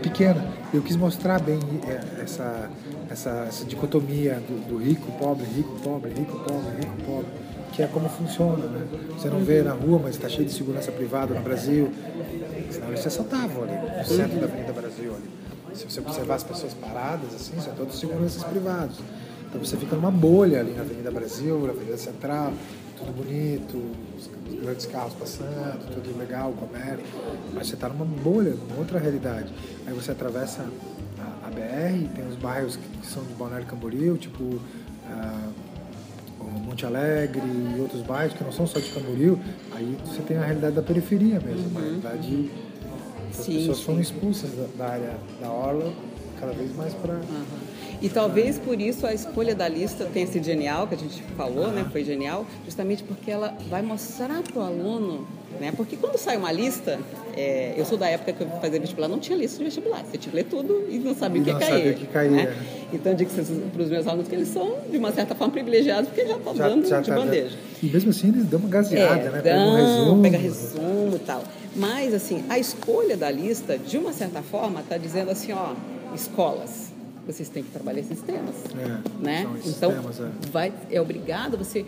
pequena. 0.00 0.44
Eu 0.72 0.82
quis 0.82 0.96
mostrar 0.96 1.40
bem 1.40 1.58
é, 1.86 2.22
essa, 2.22 2.70
essa, 3.10 3.30
essa 3.48 3.64
dicotomia 3.64 4.34
do, 4.34 4.68
do 4.68 4.76
rico, 4.76 5.10
pobre, 5.12 5.46
rico, 5.46 5.74
pobre, 5.82 6.10
rico, 6.10 6.38
pobre, 6.40 6.76
rico, 6.76 6.96
pobre, 7.06 7.30
que 7.72 7.82
é 7.82 7.86
como 7.86 8.08
funciona. 8.10 8.66
Né? 8.66 8.86
Você 9.16 9.30
não 9.30 9.40
vê 9.40 9.62
na 9.62 9.72
rua, 9.72 9.98
mas 10.02 10.16
está 10.16 10.28
cheio 10.28 10.44
de 10.44 10.52
segurança 10.52 10.92
privada 10.92 11.34
no 11.34 11.40
Brasil. 11.40 11.90
Senão 12.70 12.88
eles 12.88 13.00
se 13.00 13.08
assaltavam 13.08 13.64
ali, 13.64 13.72
no 13.98 14.04
centro 14.04 14.38
da 14.38 14.46
Avenida 14.46 14.72
Brasil. 14.72 15.14
Ali. 15.14 15.74
Se 15.74 15.84
você 15.84 16.00
observar 16.00 16.34
as 16.34 16.44
pessoas 16.44 16.74
paradas, 16.74 17.34
assim, 17.34 17.58
são 17.60 17.72
todos 17.74 17.98
seguranças 17.98 18.42
privados. 18.44 18.96
Então 19.48 19.64
você 19.64 19.76
fica 19.76 19.96
numa 19.96 20.10
bolha 20.10 20.60
ali 20.60 20.72
na 20.72 20.82
Avenida 20.82 21.10
Brasil, 21.10 21.58
na 21.60 21.70
Avenida 21.70 21.96
Central, 21.96 22.52
tudo 22.98 23.12
bonito, 23.12 23.76
os 24.16 24.28
grandes 24.62 24.86
carros 24.86 25.14
passando, 25.14 25.94
tudo 25.94 26.18
legal, 26.18 26.52
comércio. 26.52 27.04
Mas 27.54 27.68
você 27.68 27.74
está 27.74 27.88
numa 27.88 28.04
bolha, 28.04 28.50
numa 28.50 28.78
outra 28.78 28.98
realidade. 28.98 29.52
Aí 29.86 29.92
você 29.94 30.10
atravessa 30.10 30.66
a, 31.18 31.46
a 31.46 31.50
BR, 31.50 32.08
tem 32.14 32.26
os 32.28 32.36
bairros 32.36 32.76
que, 32.76 33.06
são 33.06 33.22
de 33.24 33.32
Balneário 33.34 33.66
Camboriú, 33.66 34.16
tipo 34.16 34.58
ah, 35.10 35.48
Monte 36.64 36.84
Alegre 36.84 37.42
e 37.42 37.80
outros 37.80 38.02
bairros 38.02 38.36
que 38.36 38.44
não 38.44 38.52
são 38.52 38.66
só 38.66 38.78
de 38.78 38.90
Camboriú. 38.90 39.38
Aí 39.74 39.96
você 40.04 40.22
tem 40.22 40.36
a 40.36 40.44
realidade 40.44 40.74
da 40.74 40.82
periferia 40.82 41.40
mesmo, 41.40 41.68
uma 41.68 41.80
realidade 41.80 42.50
as 43.30 43.44
Sim, 43.44 43.58
pessoas 43.58 43.78
sim. 43.78 43.84
foram 43.84 44.00
expulsas 44.00 44.50
da, 44.50 44.66
da 44.76 44.90
área 44.92 45.16
da 45.40 45.50
orla 45.50 45.92
cada 46.40 46.52
vez 46.52 46.74
mais 46.74 46.92
para 46.94 47.14
Aham. 47.14 47.67
E 48.00 48.08
talvez 48.08 48.58
por 48.58 48.80
isso 48.80 49.06
a 49.06 49.12
escolha 49.12 49.54
da 49.56 49.68
lista 49.68 50.04
tenha 50.12 50.26
sido 50.26 50.44
genial, 50.44 50.86
que 50.86 50.94
a 50.94 50.98
gente 50.98 51.20
falou, 51.36 51.68
né? 51.72 51.84
Foi 51.90 52.04
genial, 52.04 52.46
justamente 52.64 53.02
porque 53.02 53.28
ela 53.30 53.56
vai 53.68 53.82
mostrar 53.82 54.40
para 54.42 54.60
o 54.60 54.64
aluno, 54.64 55.26
né? 55.60 55.72
Porque 55.76 55.96
quando 55.96 56.16
sai 56.16 56.36
uma 56.36 56.52
lista, 56.52 57.00
é, 57.36 57.74
eu 57.76 57.84
sou 57.84 57.98
da 57.98 58.06
época 58.08 58.32
que 58.32 58.40
eu 58.40 58.48
fazia 58.60 58.78
vestibular, 58.78 59.08
não 59.08 59.18
tinha 59.18 59.36
lista 59.36 59.58
de 59.58 59.64
vestibular. 59.64 60.04
Você 60.04 60.16
tinha 60.16 60.30
que 60.30 60.36
ler 60.36 60.44
tudo 60.44 60.86
e 60.88 60.98
não 61.00 61.12
sabia 61.12 61.42
o 61.42 61.44
que 61.44 61.50
sabia 61.50 61.90
o 61.90 61.94
que 61.94 62.18
né? 62.28 62.42
é. 62.42 62.78
Então 62.94 63.12
eu 63.12 63.18
digo 63.18 63.30
para 63.72 63.82
os 63.82 63.90
meus 63.90 64.06
alunos 64.06 64.28
que 64.28 64.34
eles 64.36 64.48
são, 64.48 64.76
de 64.88 64.96
uma 64.96 65.10
certa 65.10 65.34
forma, 65.34 65.52
privilegiados, 65.52 66.08
porque 66.08 66.24
já 66.24 66.36
estão 66.36 66.54
dando 66.54 66.84
de 66.84 66.90
tá- 66.90 67.14
bandeja. 67.16 67.56
E 67.82 67.86
mesmo 67.86 68.10
assim 68.10 68.28
eles 68.28 68.44
dão 68.44 68.60
uma 68.60 68.68
gaseada, 68.68 69.22
É, 69.22 69.30
né? 69.30 69.42
dão, 69.42 69.42
Pega 69.42 69.58
um 69.66 69.74
resumo. 69.74 70.22
pega 70.22 70.38
resumo 70.38 71.16
e 71.16 71.18
tal. 71.18 71.42
Mas, 71.74 72.14
assim, 72.14 72.44
a 72.48 72.58
escolha 72.60 73.16
da 73.16 73.28
lista, 73.30 73.76
de 73.76 73.98
uma 73.98 74.12
certa 74.12 74.40
forma, 74.40 74.80
está 74.80 74.96
dizendo 74.96 75.30
assim, 75.32 75.52
ó, 75.52 75.74
escolas, 76.14 76.87
vocês 77.28 77.48
têm 77.50 77.62
que 77.62 77.70
trabalhar 77.70 78.00
esses 78.00 78.22
temas. 78.22 78.54
É, 78.74 79.22
né? 79.22 79.46
Então, 79.66 79.92
temas, 79.92 80.18
é. 80.18 80.30
vai, 80.50 80.72
é 80.90 80.98
obrigado 80.98 81.58
você 81.58 81.84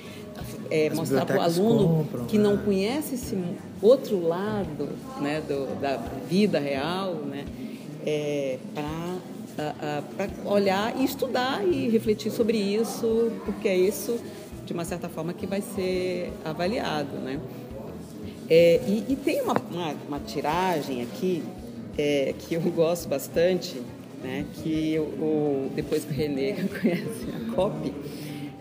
é, 0.70 0.90
mostrar 0.90 1.24
para 1.24 1.38
o 1.38 1.40
aluno 1.40 2.04
compram, 2.04 2.26
que 2.26 2.36
não 2.36 2.56
né? 2.56 2.62
conhece 2.62 3.14
esse 3.14 3.42
outro 3.80 4.20
lado 4.22 4.90
né, 5.18 5.40
do, 5.40 5.80
da 5.80 5.96
vida 6.28 6.58
real, 6.58 7.14
né? 7.14 7.46
É, 8.04 8.58
para 10.16 10.28
olhar 10.44 10.98
e 10.98 11.04
estudar 11.04 11.66
e 11.66 11.88
refletir 11.88 12.30
sobre 12.30 12.56
isso, 12.58 13.32
porque 13.44 13.68
é 13.68 13.76
isso, 13.76 14.18
de 14.64 14.72
uma 14.72 14.84
certa 14.84 15.08
forma, 15.08 15.32
que 15.32 15.46
vai 15.46 15.60
ser 15.60 16.32
avaliado, 16.44 17.16
né? 17.16 17.40
É, 18.48 18.80
e, 18.86 19.12
e 19.12 19.16
tem 19.16 19.42
uma, 19.42 19.54
uma, 19.70 19.94
uma 20.08 20.20
tiragem 20.20 21.02
aqui 21.02 21.42
é, 21.96 22.34
que 22.38 22.54
eu 22.54 22.60
gosto 22.62 23.08
bastante, 23.08 23.80
né? 24.22 24.44
Que 24.62 24.98
o, 24.98 25.70
depois 25.74 26.04
que 26.04 26.12
o 26.12 26.14
Renê 26.14 26.54
conhece 26.80 27.26
a 27.34 27.54
COP, 27.54 27.92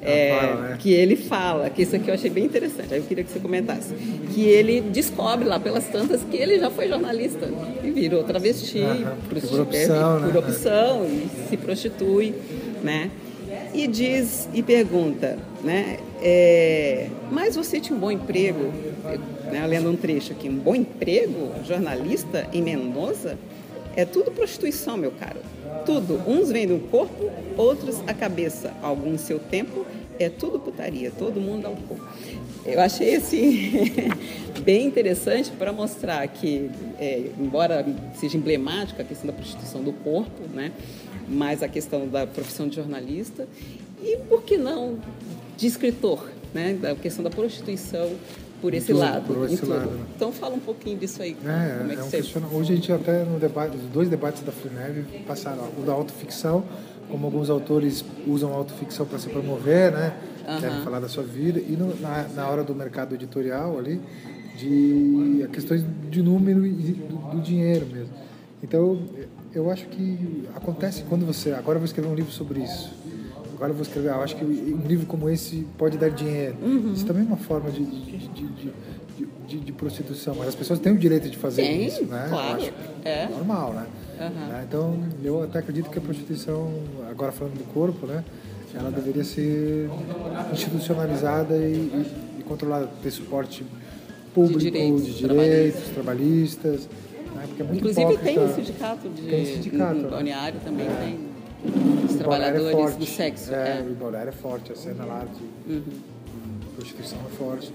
é, 0.01 0.29
fala, 0.39 0.61
né? 0.69 0.77
que 0.79 0.93
ele 0.93 1.15
fala, 1.17 1.69
que 1.69 1.81
isso 1.81 1.95
aqui 1.95 2.09
eu 2.09 2.13
achei 2.13 2.29
bem 2.29 2.45
interessante, 2.45 2.93
aí 2.93 2.99
eu 3.01 3.05
queria 3.05 3.23
que 3.23 3.31
você 3.31 3.39
comentasse, 3.39 3.93
que 4.33 4.41
ele 4.43 4.79
descobre 4.79 5.45
lá 5.47 5.59
pelas 5.59 5.85
tantas 5.87 6.23
que 6.23 6.37
ele 6.37 6.57
já 6.57 6.69
foi 6.69 6.87
jornalista 6.87 7.49
e 7.83 7.91
virou 7.91 8.23
travesti, 8.23 8.79
Aham, 8.81 9.17
porque 9.27 9.39
prosti- 9.41 9.49
por 9.49 9.59
opção, 9.59 10.17
é, 10.17 10.19
né? 10.21 10.27
por 10.27 10.37
opção 10.37 11.05
e 11.05 11.49
se 11.49 11.57
prostitui, 11.57 12.33
né? 12.81 13.11
E 13.73 13.87
diz 13.87 14.47
e 14.53 14.63
pergunta, 14.63 15.37
né? 15.63 15.97
é, 16.21 17.07
mas 17.31 17.55
você 17.55 17.79
tinha 17.79 17.95
um 17.95 17.99
bom 17.99 18.09
emprego, 18.11 18.71
né, 19.51 19.65
lendo 19.67 19.89
um 19.89 19.95
trecho 19.95 20.31
aqui, 20.31 20.49
um 20.49 20.55
bom 20.57 20.75
emprego, 20.75 21.51
jornalista 21.67 22.47
em 22.53 22.61
Mendoza? 22.61 23.37
É 23.99 24.05
tudo 24.05 24.31
prostituição, 24.31 24.95
meu 24.95 25.11
caro. 25.11 25.41
Tudo. 25.85 26.21
Uns 26.25 26.49
vendem 26.49 26.77
o 26.77 26.79
corpo, 26.79 27.29
outros 27.57 27.99
a 28.07 28.13
cabeça. 28.13 28.73
Alguns 28.81 29.19
seu 29.19 29.39
tempo. 29.39 29.85
É 30.17 30.29
tudo 30.29 30.57
putaria. 30.57 31.11
Todo 31.11 31.41
mundo 31.41 31.63
dá 31.63 31.69
um 31.69 31.75
pouco. 31.75 32.07
Eu 32.65 32.79
achei 32.79 33.17
assim 33.17 33.81
bem 34.63 34.85
interessante 34.85 35.51
para 35.51 35.73
mostrar 35.73 36.25
que, 36.29 36.71
é, 36.97 37.29
embora 37.37 37.85
seja 38.15 38.37
emblemática 38.37 39.01
a 39.01 39.05
questão 39.05 39.27
da 39.27 39.33
prostituição 39.33 39.83
do 39.83 39.91
corpo, 39.91 40.47
né, 40.53 40.71
mas 41.27 41.61
a 41.61 41.67
questão 41.67 42.07
da 42.07 42.25
profissão 42.25 42.69
de 42.69 42.77
jornalista 42.77 43.49
e 44.01 44.15
por 44.29 44.43
que 44.43 44.57
não 44.57 44.97
de 45.57 45.67
escritor, 45.67 46.25
né, 46.53 46.73
da 46.73 46.95
questão 46.95 47.23
da 47.23 47.29
prostituição 47.29 48.11
por 48.61 48.73
esse 48.73 48.87
tudo, 48.87 48.99
lado. 48.99 49.21
por 49.25 49.45
esse 49.49 49.65
lado, 49.65 49.91
né? 49.91 50.05
Então 50.15 50.31
fala 50.31 50.55
um 50.55 50.59
pouquinho 50.59 50.97
disso 50.97 51.21
aí. 51.21 51.31
É, 51.45 51.77
como 51.79 51.91
é 51.91 51.95
que 51.95 52.01
é 52.01 52.03
um 52.03 52.09
questiona- 52.09 52.47
Hoje 52.51 52.73
a 52.73 52.75
gente 52.75 52.91
até 52.91 53.23
no 53.23 53.39
debate, 53.39 53.77
os 53.77 53.83
dois 53.91 54.09
debates 54.09 54.41
da 54.43 54.51
FUNEV 54.51 55.03
passaram 55.27 55.63
o 55.77 55.81
da 55.85 55.93
autoficção, 55.93 56.63
como 57.09 57.25
alguns 57.25 57.49
autores 57.49 58.03
usam 58.27 58.51
a 58.53 58.55
autoficção 58.55 59.05
para 59.05 59.17
se 59.19 59.29
promover, 59.29 59.91
né? 59.91 60.13
Querem 60.59 60.81
falar 60.83 60.99
da 60.99 61.07
sua 61.07 61.23
vida 61.23 61.59
e 61.59 61.71
no- 61.77 61.95
na, 61.99 62.27
na 62.35 62.47
hora 62.47 62.63
do 62.63 62.73
mercado 62.73 63.13
editorial 63.15 63.77
ali 63.77 63.99
de 64.57 65.47
questões 65.53 65.83
de 66.09 66.21
número 66.21 66.65
e 66.65 66.71
do, 66.71 67.15
do 67.35 67.41
dinheiro 67.41 67.85
mesmo. 67.85 68.09
Então 68.63 68.99
eu 69.53 69.69
acho 69.71 69.85
que 69.87 70.47
acontece 70.55 71.03
quando 71.07 71.25
você 71.25 71.51
agora 71.51 71.75
eu 71.77 71.79
vou 71.79 71.85
escrever 71.85 72.09
um 72.09 72.15
livro 72.15 72.31
sobre 72.31 72.61
isso. 72.61 72.91
Agora 73.59 73.71
eu 73.73 73.75
vou 73.75 73.83
escrever, 73.83 74.07
eu 74.11 74.21
acho 74.21 74.37
que 74.37 74.45
um 74.45 74.87
livro 74.87 75.05
como 75.05 75.29
esse 75.29 75.67
pode 75.77 75.97
dar 75.97 76.09
dinheiro. 76.09 76.55
Uhum. 76.63 76.93
Isso 76.93 77.05
também 77.05 77.23
é 77.23 77.25
uma 77.25 77.35
forma 77.35 77.69
de, 77.69 77.83
de, 77.83 78.17
de, 78.17 78.27
de- 78.27 78.47
de- 79.17 79.27
de- 79.49 79.59
de 79.59 79.71
prostituição, 79.73 80.33
mas 80.37 80.47
as 80.47 80.55
pessoas 80.55 80.79
têm 80.79 80.93
o 80.93 80.97
direito 80.97 81.29
de 81.29 81.35
fazer 81.37 81.63
Tem, 81.63 81.85
isso, 81.85 82.05
né? 82.05 82.27
Claro. 82.29 82.63
É. 83.03 83.27
normal, 83.27 83.73
né? 83.73 83.85
Né? 84.17 84.63
Então, 84.65 84.97
eu 85.21 85.43
até 85.43 85.59
acredito 85.59 85.89
que 85.89 85.97
a 85.97 86.01
prostituição, 86.01 86.71
agora 87.09 87.33
falando 87.33 87.57
do 87.57 87.65
corpo, 87.73 88.07
né? 88.07 88.23
Ela 88.73 88.91
deveria 88.91 89.25
ser 89.25 89.89
institucionalizada 90.53 91.57
e, 91.57 91.73
e- 91.73 92.05
e 92.39 92.43
controlada, 92.43 92.87
ter 93.03 93.11
suporte 93.11 93.65
público, 94.33 94.59
de 94.59 94.71
direitos 94.71 95.17
direitos, 95.17 95.81
trabalhistas, 95.93 96.87
né? 97.35 97.43
Porque 97.45 97.61
é 97.61 97.65
muito 97.65 97.77
Inclusive 97.89 98.17
tem 98.19 98.39
um 98.39 98.55
sindicato 98.55 99.09
de 99.09 99.21
Tem 99.23 99.45
sindicato, 99.45 99.95
no 99.99 100.09
né? 100.21 100.53
também 100.63 100.87
tem 100.87 101.19
é 102.21 102.27
trabalhadores 102.27 102.71
forte. 102.71 102.97
do 102.97 103.05
sexo. 103.05 103.53
É, 103.53 103.79
é. 103.79 103.81
o 103.89 103.93
Bolero 103.95 104.29
é 104.29 104.31
forte, 104.31 104.71
a 104.71 104.75
cena 104.75 105.05
lá 105.05 105.25
de, 105.25 105.71
Uhum. 105.73 105.83
prostituição 106.75 107.19
é 107.31 107.35
forte. 107.35 107.73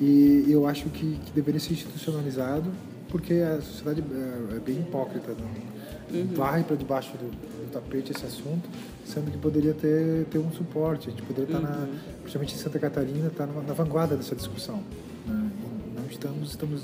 E 0.00 0.46
eu 0.48 0.66
acho 0.66 0.88
que, 0.88 1.18
que 1.24 1.32
deveria 1.32 1.60
ser 1.60 1.74
institucionalizado, 1.74 2.70
porque 3.08 3.34
a 3.34 3.60
sociedade 3.60 4.02
é, 4.12 4.56
é 4.56 4.60
bem 4.60 4.80
hipócrita. 4.80 5.32
Não? 5.38 6.18
Uhum. 6.20 6.26
Varre 6.34 6.64
para 6.64 6.76
debaixo 6.76 7.10
do, 7.18 7.30
do 7.30 7.70
tapete 7.72 8.12
esse 8.12 8.24
assunto, 8.26 8.68
sendo 9.04 9.30
que 9.30 9.38
poderia 9.38 9.74
ter, 9.74 10.24
ter 10.30 10.38
um 10.38 10.50
suporte. 10.52 11.08
A 11.08 11.10
gente 11.12 11.22
poderia 11.22 11.54
estar, 11.56 11.60
na, 11.60 11.76
Uhum. 11.84 11.94
principalmente 12.22 12.54
em 12.54 12.58
Santa 12.58 12.78
Catarina, 12.78 13.28
estar 13.28 13.46
na, 13.46 13.60
na 13.62 13.72
vanguarda 13.74 14.16
dessa 14.16 14.34
discussão. 14.34 14.82
Né? 15.26 15.50
Não 15.96 16.06
estamos, 16.10 16.50
estamos 16.50 16.82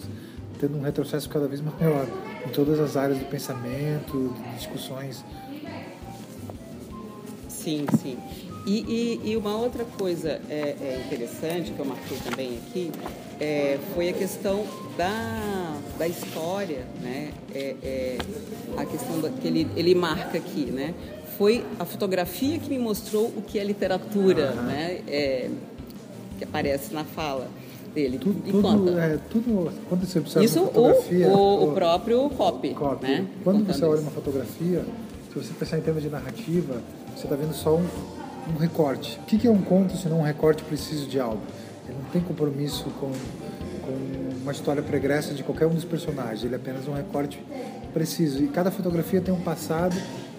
tendo 0.60 0.76
um 0.78 0.82
retrocesso 0.82 1.28
cada 1.28 1.46
vez 1.48 1.60
maior 1.60 2.06
em 2.46 2.50
todas 2.50 2.78
as 2.80 2.96
áreas 2.96 3.18
do 3.18 3.24
pensamento, 3.26 4.32
de 4.36 4.56
discussões 4.56 5.24
Sim, 7.66 7.84
sim. 8.00 8.16
E, 8.64 9.20
e, 9.24 9.30
e 9.32 9.36
uma 9.36 9.56
outra 9.56 9.84
coisa 9.84 10.40
é, 10.48 10.76
é 10.80 11.02
interessante 11.04 11.72
que 11.72 11.78
eu 11.80 11.84
marquei 11.84 12.16
também 12.18 12.58
aqui 12.58 12.92
é, 13.40 13.76
foi 13.92 14.08
a 14.08 14.12
questão 14.12 14.64
da, 14.96 15.76
da 15.98 16.06
história, 16.06 16.86
né? 17.02 17.32
É, 17.52 17.74
é, 17.82 18.18
a 18.76 18.84
questão 18.84 19.20
da, 19.20 19.30
que 19.30 19.48
ele, 19.48 19.66
ele 19.74 19.96
marca 19.96 20.38
aqui, 20.38 20.66
né? 20.66 20.94
Foi 21.36 21.64
a 21.76 21.84
fotografia 21.84 22.56
que 22.60 22.70
me 22.70 22.78
mostrou 22.78 23.26
o 23.36 23.42
que 23.42 23.58
é 23.58 23.64
literatura, 23.64 24.52
né? 24.52 25.00
É, 25.08 25.50
que 26.38 26.44
aparece 26.44 26.94
na 26.94 27.02
fala 27.02 27.48
dele. 27.92 28.18
Tudo, 28.18 28.42
e 28.46 28.52
tudo, 28.52 28.96
é, 28.96 29.18
tudo, 29.28 29.72
quando 29.88 30.06
você 30.06 30.20
observa 30.20 30.44
Isso 30.44 30.60
uma 30.60 30.68
fotografia, 30.68 31.28
o, 31.28 31.64
o 31.64 31.72
próprio 31.72 32.30
copy, 32.30 32.74
copy, 32.74 33.06
né? 33.06 33.26
quando 33.42 33.58
Contando 33.58 33.76
você 33.76 33.84
olha 33.84 33.94
isso. 33.94 34.02
uma 34.02 34.10
fotografia, 34.12 34.84
se 35.32 35.38
você 35.38 35.52
pensar 35.52 35.78
em 35.78 35.82
termos 35.82 36.02
de 36.02 36.08
narrativa, 36.08 36.80
você 37.16 37.24
está 37.24 37.34
vendo 37.36 37.54
só 37.54 37.74
um, 37.76 37.86
um 38.54 38.58
recorte. 38.58 39.18
O 39.22 39.26
que, 39.26 39.38
que 39.38 39.46
é 39.46 39.50
um 39.50 39.62
conto 39.62 39.96
se 39.96 40.08
não 40.08 40.20
um 40.20 40.22
recorte 40.22 40.62
preciso 40.62 41.06
de 41.08 41.18
algo? 41.18 41.40
Ele 41.88 41.98
não 42.02 42.10
tem 42.10 42.20
compromisso 42.20 42.84
com, 43.00 43.10
com 43.10 44.42
uma 44.42 44.52
história 44.52 44.82
pregressa 44.82 45.34
de 45.34 45.42
qualquer 45.42 45.66
um 45.66 45.74
dos 45.74 45.84
personagens, 45.84 46.44
ele 46.44 46.54
é 46.54 46.56
apenas 46.56 46.86
um 46.86 46.92
recorte 46.92 47.42
preciso. 47.92 48.42
E 48.44 48.48
cada 48.48 48.70
fotografia 48.70 49.20
tem 49.20 49.32
um 49.32 49.40
passado 49.40 49.96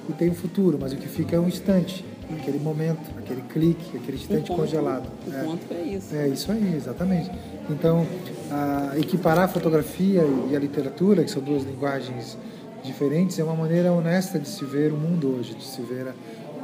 e 0.09 0.13
tem 0.13 0.29
um 0.29 0.35
futuro, 0.35 0.77
mas 0.79 0.93
o 0.93 0.95
que 0.97 1.07
fica 1.07 1.35
é 1.35 1.39
um 1.39 1.47
instante, 1.47 2.05
aquele 2.39 2.59
momento, 2.59 2.99
aquele 3.17 3.41
clique, 3.41 3.97
aquele 3.97 4.17
instante 4.17 4.47
ponto, 4.47 4.61
congelado. 4.61 5.07
O 5.27 5.33
É. 5.33 5.43
ponto 5.43 5.73
é 5.73 5.81
isso. 5.81 6.15
É 6.15 6.27
isso 6.27 6.51
aí, 6.51 6.75
exatamente. 6.75 7.31
Então, 7.69 8.05
a, 8.51 8.97
equiparar 8.97 9.45
a 9.45 9.47
fotografia 9.47 10.23
e 10.49 10.55
a 10.55 10.59
literatura, 10.59 11.23
que 11.23 11.31
são 11.31 11.41
duas 11.41 11.63
linguagens 11.63 12.37
diferentes, 12.83 13.37
é 13.39 13.43
uma 13.43 13.55
maneira 13.55 13.91
honesta 13.91 14.39
de 14.39 14.47
se 14.47 14.63
ver 14.63 14.93
o 14.93 14.97
mundo 14.97 15.35
hoje, 15.37 15.55
de 15.55 15.63
se 15.65 15.81
ver 15.81 16.07
a- 16.07 16.13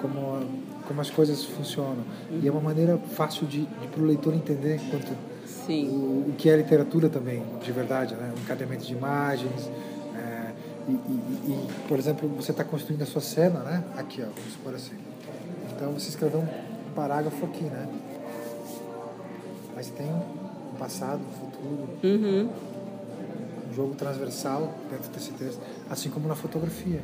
como, 0.04 0.46
como 0.86 1.00
as 1.02 1.10
coisas 1.10 1.44
funcionam. 1.46 2.04
E 2.42 2.46
é 2.48 2.52
uma 2.52 2.60
maneira 2.62 2.98
fácil 2.98 3.48
de, 3.48 3.62
de 3.66 3.88
para 3.88 4.02
o 4.02 4.06
leitor 4.06 4.34
entender 4.36 4.80
quanto 4.92 5.12
Sim. 5.48 5.88
o, 5.88 6.30
o 6.30 6.34
que 6.38 6.50
é 6.50 6.58
literatura 6.58 7.08
também, 7.08 7.42
de 7.64 7.72
verdade, 7.72 8.14
né? 8.16 8.34
O 8.36 8.40
encadeamento 8.42 8.86
de 8.86 8.92
imagens. 8.94 9.70
é, 10.18 10.52
e, 10.90 10.92
e- 10.92 10.98
e, 11.52 11.68
por 11.88 11.98
exemplo, 11.98 12.28
você 12.36 12.52
está 12.52 12.64
construindo 12.66 13.02
a 13.02 13.06
sua 13.06 13.22
cena, 13.22 13.60
né? 13.62 13.84
Aqui, 13.98 14.22
ó, 14.22 14.26
vamos 14.26 14.52
supor 14.52 14.76
assim. 14.76 14.96
Então 15.74 15.94
você 15.94 16.10
escreveu 16.10 16.42
um 16.42 16.94
parágrafo 16.94 17.46
aqui, 17.46 17.64
né? 17.64 17.88
Mas 19.76 19.88
tem 19.90 20.08
um 20.08 20.76
passado, 20.78 21.22
um 21.22 21.40
futuro, 21.40 21.90
Uhum. 22.04 22.50
um 23.72 23.74
jogo 23.74 23.96
transversal 23.96 24.74
dentro 24.92 25.10
desse 25.12 25.32
texto, 25.32 25.62
assim 25.90 26.10
como 26.10 26.28
na 26.28 26.36
fotografia. 26.36 27.02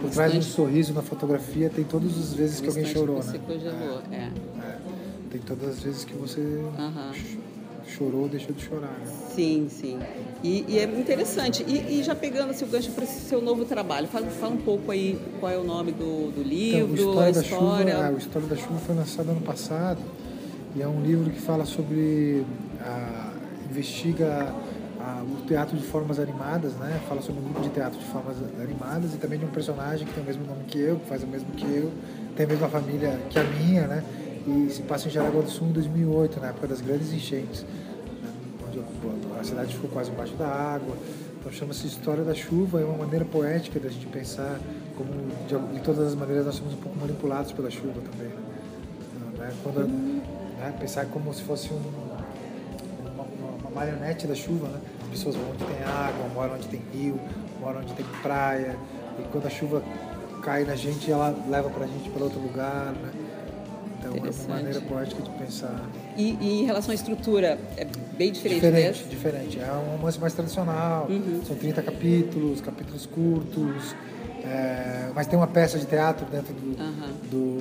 Por 0.00 0.10
trás 0.10 0.32
de 0.32 0.38
um 0.38 0.42
sorriso 0.42 0.92
na 0.92 1.02
fotografia 1.02 1.70
tem 1.70 1.84
todas 1.84 2.18
as 2.18 2.32
vezes 2.32 2.60
que 2.60 2.68
alguém 2.68 2.84
chorou, 2.84 3.20
que 3.20 3.26
você 3.26 3.38
né? 3.38 3.44
congelou, 3.46 4.02
é. 4.10 4.16
É, 4.16 4.78
tem 5.30 5.40
todas 5.40 5.68
as 5.68 5.80
vezes 5.80 6.04
que 6.04 6.14
você 6.14 6.60
chorou, 7.86 8.28
deixou 8.28 8.54
de 8.54 8.62
chorar. 8.62 8.98
Né? 8.98 9.12
Sim, 9.34 9.68
sim. 9.70 9.98
E, 10.42 10.64
e, 10.66 10.78
é 10.78 10.84
interessante. 10.84 11.64
E, 11.68 12.00
e 12.00 12.02
já 12.02 12.14
pegando 12.14 12.50
assim, 12.50 12.64
o 12.64 12.68
gancho 12.68 12.90
para 12.92 13.04
esse 13.04 13.20
seu 13.20 13.40
novo 13.40 13.64
trabalho, 13.64 14.08
fala, 14.08 14.26
fala, 14.26 14.54
um 14.54 14.58
pouco 14.58 14.90
aí 14.90 15.18
qual 15.38 15.52
é 15.52 15.58
o 15.58 15.64
nome 15.64 15.92
do, 15.92 16.30
do 16.32 16.42
livro, 16.42 16.94
então, 16.94 17.06
o 17.06 17.10
História 17.10 17.30
a 17.30 17.32
da 17.32 17.40
história. 17.42 17.94
Chuva, 17.94 18.06
é, 18.06 18.10
o 18.10 18.18
História 18.18 18.48
da 18.48 18.56
Chuva 18.56 18.78
foi 18.78 18.94
lançado 18.94 19.30
ano 19.30 19.42
passado 19.42 20.00
e 20.74 20.82
é 20.82 20.88
um 20.88 21.02
livro 21.02 21.30
que 21.30 21.40
fala 21.40 21.64
sobre. 21.64 22.44
A, 22.80 23.32
investiga 23.72 24.54
a, 25.02 25.22
o 25.22 25.46
teatro 25.46 25.76
de 25.76 25.84
formas 25.84 26.18
animadas, 26.18 26.74
né? 26.74 27.00
Fala 27.08 27.20
sobre 27.20 27.40
um 27.40 27.44
grupo 27.44 27.60
de 27.60 27.70
teatro 27.70 27.98
de 27.98 28.04
formas 28.06 28.36
animadas 28.60 29.14
e 29.14 29.16
também 29.16 29.38
de 29.38 29.44
um 29.44 29.50
personagem 29.50 30.06
que 30.06 30.12
tem 30.14 30.22
o 30.22 30.26
mesmo 30.26 30.46
nome 30.46 30.64
que 30.64 30.78
eu, 30.78 30.96
que 30.96 31.08
faz 31.08 31.22
o 31.22 31.26
mesmo 31.26 31.50
que 31.52 31.64
eu, 31.64 31.90
tem 32.36 32.46
a 32.46 32.48
mesma 32.48 32.68
família 32.68 33.18
que 33.28 33.38
a 33.38 33.44
minha, 33.44 33.86
né? 33.86 34.04
E 34.46 34.70
se 34.70 34.82
passa 34.82 35.08
em 35.08 35.10
Jaraguá 35.10 35.42
do 35.42 35.50
Sul 35.50 35.68
em 35.68 35.72
2008, 35.72 36.40
na 36.40 36.48
época 36.48 36.68
das 36.68 36.80
grandes 36.80 37.12
enchentes 37.12 37.64
a 39.42 39.44
cidade 39.44 39.74
ficou 39.74 39.90
quase 39.90 40.10
embaixo 40.10 40.34
da 40.34 40.46
água. 40.46 40.96
Então 41.38 41.52
chama-se 41.52 41.86
História 41.86 42.22
da 42.22 42.34
Chuva, 42.34 42.80
é 42.80 42.84
uma 42.84 42.98
maneira 42.98 43.24
poética 43.24 43.80
da 43.80 43.88
gente 43.88 44.06
pensar 44.06 44.60
como 44.96 45.10
de, 45.48 45.74
de, 45.74 45.80
todas 45.80 46.06
as 46.06 46.14
maneiras 46.14 46.46
nós 46.46 46.54
somos 46.54 46.74
um 46.74 46.76
pouco 46.76 46.96
manipulados 46.98 47.50
pela 47.50 47.68
chuva 47.70 48.00
também. 48.00 48.28
Né? 48.28 49.38
né? 49.38 49.52
Quando, 49.62 49.88
né? 49.88 50.74
Pensar 50.78 51.06
como 51.06 51.34
se 51.34 51.42
fosse 51.42 51.72
um, 51.72 51.80
marionete 53.74 54.26
da 54.26 54.34
chuva, 54.34 54.68
né? 54.68 54.80
As 55.02 55.08
pessoas 55.08 55.36
vão 55.36 55.50
onde 55.50 55.64
tem 55.64 55.82
água, 55.84 56.28
moram 56.34 56.54
onde 56.54 56.68
tem 56.68 56.80
rio, 56.92 57.20
moram 57.60 57.80
onde 57.80 57.92
tem 57.94 58.06
praia, 58.22 58.76
e 59.18 59.22
quando 59.30 59.46
a 59.46 59.50
chuva 59.50 59.82
cai 60.42 60.64
na 60.64 60.74
gente, 60.74 61.10
ela 61.10 61.34
leva 61.48 61.70
para 61.70 61.84
a 61.84 61.88
gente 61.88 62.10
para 62.10 62.24
outro 62.24 62.40
lugar, 62.40 62.92
né? 62.92 63.10
Então 63.98 64.16
é 64.16 64.30
uma 64.30 64.56
maneira 64.56 64.80
poética 64.80 65.22
de 65.22 65.30
pensar. 65.30 65.80
E, 66.16 66.36
e, 66.40 66.62
em 66.62 66.64
relação 66.64 66.90
à 66.90 66.94
estrutura, 66.94 67.58
é 67.76 67.86
bem 68.16 68.32
diferente 68.32 68.60
Diferente, 68.60 69.04
diferente. 69.04 69.60
É 69.60 69.72
um 69.72 69.96
romance 69.96 70.18
mais 70.18 70.32
tradicional. 70.32 71.06
Uhum. 71.08 71.42
São 71.46 71.54
30 71.54 71.82
capítulos, 71.82 72.60
capítulos 72.60 73.06
curtos. 73.06 73.94
É, 74.44 75.10
mas 75.14 75.28
tem 75.28 75.38
uma 75.38 75.46
peça 75.46 75.78
de 75.78 75.86
teatro 75.86 76.26
dentro 76.26 76.52
do, 76.52 76.66
uhum. 76.66 77.08
do, 77.30 77.58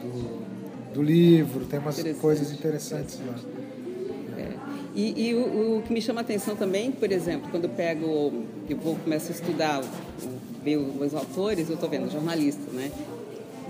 do, 0.00 0.10
do, 0.10 0.94
do, 0.94 1.02
livro, 1.02 1.66
tem 1.66 1.78
umas 1.78 2.02
coisas 2.18 2.50
interessantes 2.50 3.20
lá. 3.26 3.34
E, 4.94 5.28
e 5.28 5.34
o, 5.34 5.78
o, 5.78 5.82
que 5.82 5.92
me 5.92 6.00
chama 6.00 6.20
a 6.20 6.22
atenção 6.22 6.54
também, 6.54 6.92
por 6.92 7.10
exemplo, 7.10 7.50
quando 7.50 7.64
eu 7.64 7.70
pego, 7.70 8.32
eu 8.68 8.76
vou 8.76 8.96
começar 8.96 9.32
a 9.32 9.36
estudar, 9.36 9.82
ver 10.62 10.76
os 10.76 11.14
autores, 11.14 11.68
eu 11.68 11.74
estou 11.74 11.88
vendo 11.88 12.10
jornalista, 12.10 12.70
né? 12.72 12.90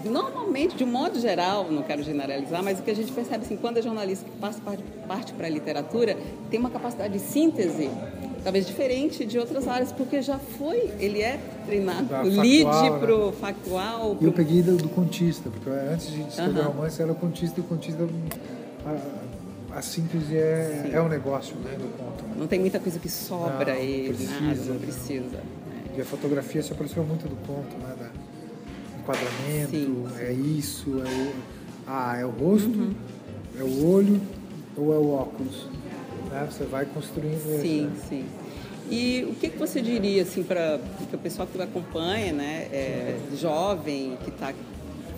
normalmente, 0.05 0.77
de 0.77 0.85
um 0.85 0.87
modo 0.87 1.19
geral, 1.19 1.71
não 1.71 1.83
quero 1.83 2.03
generalizar, 2.03 2.63
mas 2.63 2.79
o 2.79 2.83
que 2.83 2.91
a 2.91 2.95
gente 2.95 3.11
percebe 3.11 3.45
assim, 3.45 3.57
quando 3.57 3.79
é 3.79 3.83
jornalista 3.83 4.29
que 4.29 4.37
passa 4.37 4.61
parte 5.09 5.33
para 5.33 5.47
a 5.47 5.51
literatura, 5.51 6.15
tem 6.51 6.61
uma 6.61 6.69
capacidade 6.69 7.15
de 7.15 7.21
síntese 7.21 7.91
talvez 8.45 8.67
diferente 8.67 9.25
de 9.25 9.39
outras 9.39 9.67
áreas, 9.67 9.91
porque 9.91 10.21
já 10.21 10.39
foi, 10.39 10.91
ele 11.01 11.23
é 11.23 11.41
treinado 11.65 12.07
para 12.07 12.25
o 12.25 12.29
lead, 12.29 12.65
né? 12.65 12.99
para 13.01 13.17
o 13.17 13.33
factual. 13.33 14.19
E 14.21 14.25
eu 14.27 14.33
peguei 14.33 14.63
do, 14.63 14.77
do, 14.77 14.89
contista, 14.91 15.49
porque 15.49 15.71
antes 15.71 16.11
de 16.11 16.21
escrever 16.21 16.61
uhum. 16.61 16.67
romance 16.67 17.01
era 17.01 17.11
o 17.11 17.15
contista 17.15 17.59
e 17.59 17.63
o 17.63 17.67
contista. 17.67 18.07
A, 18.85 19.24
a 19.75 19.83
síntese 19.83 20.37
é, 20.37 20.91
é 20.93 21.03
um 21.03 21.09
negócio 21.09 21.57
né, 21.57 21.73
do 21.73 21.89
conto. 21.99 22.25
Né? 22.25 22.35
Não 22.39 22.47
tem 22.47 22.61
muita 22.61 22.79
coisa 22.79 22.99
que 22.99 23.09
sobra 23.09 23.73
não, 23.73 23.81
aí, 23.81 24.09
precisa, 24.09 24.41
nada, 24.41 24.65
não 24.65 24.79
precisa. 24.79 25.43
E 25.97 26.01
a 26.01 26.05
fotografia 26.05 26.63
se 26.63 26.73
aproxima 26.73 27.05
muito 27.05 27.29
do 27.29 27.37
conto, 27.47 27.77
né? 27.79 27.95
Da, 27.99 28.11
enquadramento, 29.05 29.71
sim, 29.71 30.07
sim. 30.17 30.23
é 30.23 30.33
isso, 30.33 31.03
é 31.03 31.09
o, 31.09 31.33
ah, 31.87 32.17
é 32.19 32.25
o 32.25 32.31
rosto, 32.31 32.69
uhum. 32.69 32.95
é 33.59 33.63
o 33.63 33.87
olho 33.91 34.21
ou 34.77 34.95
é 34.95 34.97
o 34.97 35.11
óculos. 35.11 35.69
Né? 36.31 36.49
Você 36.51 36.65
vai 36.65 36.87
construindo 36.87 37.61
Sim, 37.61 37.87
isso, 37.87 37.87
né? 37.87 37.93
sim. 38.09 38.25
E 38.91 39.27
o 39.31 39.35
que, 39.35 39.49
que 39.49 39.59
você 39.59 39.81
diria 39.81 40.23
assim 40.23 40.43
para 40.43 40.79
o 41.13 41.19
pessoal 41.19 41.49
que 41.51 41.61
acompanha, 41.61 42.33
né, 42.33 42.69
é, 42.71 43.19
jovem 43.35 44.17
que 44.23 44.31
está 44.31 44.53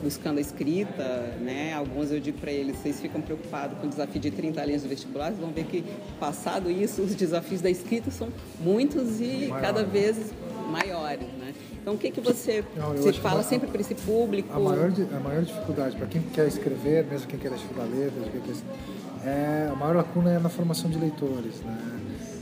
buscando 0.07 0.38
a 0.38 0.40
escrita, 0.40 1.35
né? 1.40 1.75
Alguns 1.75 2.12
eu 2.12 2.21
digo 2.21 2.38
para 2.38 2.53
eles, 2.53 2.77
vocês 2.77 3.01
ficam 3.01 3.21
preocupados 3.21 3.77
com 3.81 3.88
o 3.88 3.90
desafio 3.90 4.21
de 4.21 4.31
30 4.31 4.64
linhas 4.64 4.83
do 4.83 4.88
vestibular, 4.88 5.31
vocês 5.31 5.40
vão 5.40 5.51
ver 5.51 5.64
que 5.64 5.85
passado 6.21 6.71
isso, 6.71 7.03
os 7.03 7.12
desafios 7.16 7.61
da 7.61 7.69
escrita 7.69 8.09
são 8.12 8.29
muitos 8.61 9.21
e 9.21 9.49
Maior. 9.49 9.61
cada 9.61 9.83
vez 9.83 10.33
maiores, 10.71 11.27
né? 11.40 11.53
Então, 11.81 11.95
o 11.95 11.99
que, 11.99 12.12
que 12.12 12.21
você, 12.21 12.64
Não, 12.77 12.95
você 12.95 13.12
fala 13.14 13.42
sempre 13.42 13.69
para 13.69 13.81
esse 13.81 13.97
público? 13.97 14.53
A 14.53 14.61
maior, 14.61 14.92
a 15.12 15.21
maior 15.21 15.42
dificuldade 15.42 15.97
para 15.97 16.07
quem 16.07 16.23
quer 16.23 16.47
escrever, 16.47 17.05
mesmo 17.07 17.27
quem 17.27 17.38
quer 17.38 17.53
estudar 17.53 17.85
letras, 17.85 18.29
quem 18.31 18.40
quer, 18.40 19.29
é, 19.29 19.69
a 19.73 19.75
maior 19.75 19.97
lacuna 19.97 20.35
é 20.35 20.38
na 20.38 20.49
formação 20.49 20.88
de 20.88 20.99
leitores. 20.99 21.61
Né? 21.62 21.79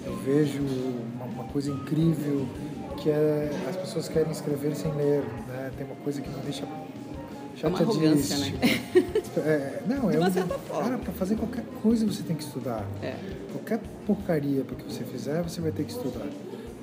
Eu 0.06 0.16
vejo 0.18 0.60
uma, 1.16 1.24
uma 1.24 1.44
coisa 1.44 1.70
incrível 1.70 2.46
que 2.98 3.10
é 3.10 3.50
as 3.68 3.76
pessoas 3.76 4.08
querem 4.08 4.32
escrever 4.32 4.74
sem 4.74 4.92
ler. 4.92 5.22
Né? 5.48 5.70
Tem 5.76 5.86
uma 5.86 5.96
coisa 5.96 6.20
que 6.20 6.28
me 6.28 6.40
deixa 6.42 6.66
chateadíssima. 7.56 8.46
É 8.46 8.50
né? 8.50 9.22
é, 9.38 9.82
não, 9.86 10.10
é 10.10 10.18
um, 10.18 10.30
cara, 10.30 10.98
para 10.98 11.12
fazer 11.12 11.36
qualquer 11.36 11.64
coisa 11.82 12.06
você 12.06 12.22
tem 12.22 12.36
que 12.36 12.44
estudar. 12.44 12.84
É. 13.02 13.16
Qualquer 13.52 13.80
porcaria 14.06 14.62
que 14.62 14.92
você 14.92 15.04
fizer, 15.04 15.42
você 15.42 15.60
vai 15.60 15.72
ter 15.72 15.84
que 15.84 15.92
estudar. 15.92 16.26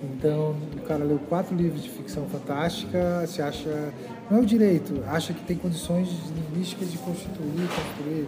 Então, 0.03 0.55
o 0.75 0.81
cara 0.87 1.03
leu 1.03 1.19
quatro 1.29 1.55
livros 1.55 1.83
de 1.83 1.89
ficção 1.89 2.25
fantástica, 2.27 3.25
se 3.27 3.41
acha. 3.41 3.93
Não 4.29 4.39
é 4.39 4.41
o 4.41 4.45
direito, 4.45 5.03
acha 5.07 5.33
que 5.33 5.43
tem 5.43 5.57
condições 5.57 6.09
linguísticas 6.35 6.91
de 6.91 6.97
constituir, 6.97 7.67
construir. 7.67 8.27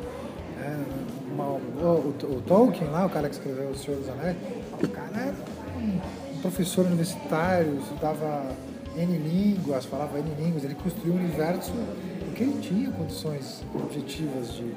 Né? 0.60 0.86
Uma, 1.34 1.45
o, 1.45 2.15
o, 2.21 2.36
o, 2.36 2.41
Tolkien, 2.41 2.89
lá, 2.91 3.08
o 3.08 3.10
cara 3.10 3.27
que 3.27 3.34
escreveu 3.34 3.69
O 3.69 3.75
Senhor 3.75 3.99
dos 3.99 4.08
Anéis, 4.08 4.38
o 4.84 4.88
cara 4.88 5.17
era 5.17 5.36
um, 5.77 6.38
um 6.38 6.41
professor 6.41 6.86
universitário, 6.86 7.79
estudava 7.79 8.51
N 8.95 9.17
línguas, 9.17 9.86
falava 9.86 10.19
N 10.19 10.29
línguas, 10.39 10.63
ele 10.63 10.75
construiu 10.75 11.15
um 11.15 11.17
universo 11.17 11.73
ele 12.41 12.60
tinha 12.62 12.89
condições 12.91 13.63
objetivas 13.76 14.54
de. 14.54 14.74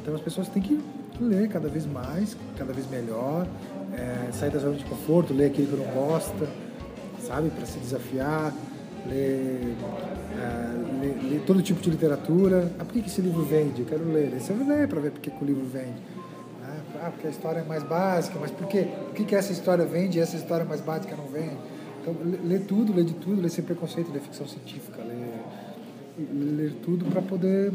Então, 0.00 0.14
as 0.14 0.20
pessoas 0.20 0.48
têm 0.48 0.62
que 0.62 0.80
ler 1.20 1.48
cada 1.48 1.68
vez 1.68 1.86
mais, 1.86 2.36
cada 2.56 2.72
vez 2.72 2.88
melhor 2.88 3.46
é, 3.92 4.32
sair 4.32 4.50
da 4.50 4.58
zona 4.58 4.76
de 4.76 4.84
conforto, 4.84 5.32
ler 5.32 5.46
aquilo 5.46 5.68
que 5.68 5.76
não 5.76 5.92
gosta, 5.92 6.48
sabe? 7.20 7.50
Para 7.50 7.66
se 7.66 7.78
desafiar, 7.78 8.52
ler, 9.06 9.76
é, 10.38 11.00
ler, 11.00 11.18
ler, 11.22 11.42
todo 11.46 11.62
tipo 11.62 11.80
de 11.80 11.90
literatura. 11.90 12.70
Ah, 12.78 12.84
por 12.84 12.92
que, 12.92 13.00
esse 13.06 13.20
livro 13.20 13.42
vende? 13.42 13.82
Eu 13.82 13.86
quero 13.86 14.04
ler. 14.04 14.40
Você 14.40 14.52
vai 14.52 14.66
ler 14.66 14.88
para 14.88 15.00
ver 15.00 15.10
por 15.10 15.20
que, 15.20 15.30
que 15.30 15.44
o 15.44 15.46
livro 15.46 15.64
vende. 15.66 16.00
Né? 16.60 16.80
Ah, 17.02 17.10
porque 17.10 17.26
a 17.26 17.30
história 17.30 17.60
é 17.60 17.64
mais 17.64 17.82
básica, 17.82 18.38
mas 18.40 18.50
por 18.50 18.66
quê? 18.66 18.88
Por 19.06 19.14
que, 19.14 19.24
que 19.24 19.34
essa 19.34 19.52
história 19.52 19.84
vende 19.84 20.18
e 20.18 20.20
essa 20.20 20.36
história 20.36 20.64
mais 20.64 20.80
básica 20.80 21.16
não 21.16 21.26
vende? 21.26 21.56
Então, 22.00 22.14
ler 22.44 22.60
tudo, 22.66 22.92
ler 22.92 23.04
de 23.04 23.14
tudo, 23.14 23.40
ler 23.40 23.48
sem 23.48 23.64
preconceito, 23.64 24.12
ler 24.12 24.20
ficção 24.20 24.46
científica, 24.46 25.02
ler, 25.02 25.42
ler 26.18 26.72
tudo 26.82 27.04
para 27.06 27.22
poder 27.22 27.72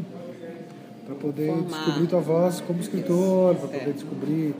para 1.06 1.14
poder 1.16 1.46
Formar. 1.46 1.66
descobrir 1.66 2.06
tua 2.06 2.20
voz 2.20 2.60
como 2.60 2.80
escritor, 2.80 3.56
para 3.56 3.68
poder 3.68 3.90
é. 3.90 3.92
descobrir 3.92 4.54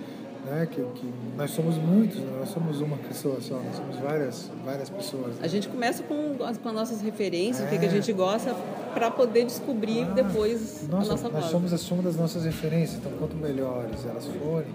né? 0.45 0.67
Que, 0.71 0.83
que, 0.83 1.13
nós 1.37 1.51
somos 1.51 1.77
muitos, 1.77 2.19
né? 2.19 2.37
nós 2.39 2.49
somos 2.51 2.81
uma 2.81 2.97
pessoa 2.97 3.41
só, 3.41 3.55
nós 3.55 3.77
somos 3.77 3.97
várias, 3.97 4.51
várias 4.65 4.91
pessoas. 4.91 5.37
Né? 5.37 5.41
A 5.43 5.47
gente 5.47 5.69
começa 5.69 6.03
com, 6.03 6.37
com 6.37 6.45
as 6.45 6.59
nossas 6.59 7.01
referências, 7.01 7.65
é. 7.65 7.67
o 7.67 7.71
que, 7.71 7.79
que, 7.79 7.85
a 7.85 7.89
é. 7.89 7.93
gente 7.93 8.13
gosta, 8.13 8.55
para 8.95 9.11
poder 9.11 9.45
descobrir 9.45 10.03
ah, 10.03 10.15
depois 10.15 10.89
nossa, 10.89 11.07
a 11.07 11.11
nossa 11.11 11.29
voz. 11.29 11.45
Nós 11.45 11.51
somos 11.51 11.73
a 11.73 11.79
soma 11.79 12.03
das 12.03 12.17
nossas 12.17 12.45
referências, 12.45 12.99
então 12.99 13.13
quanto 13.19 13.37
melhores 13.37 14.05
elas 14.05 14.27
forem, 14.27 14.69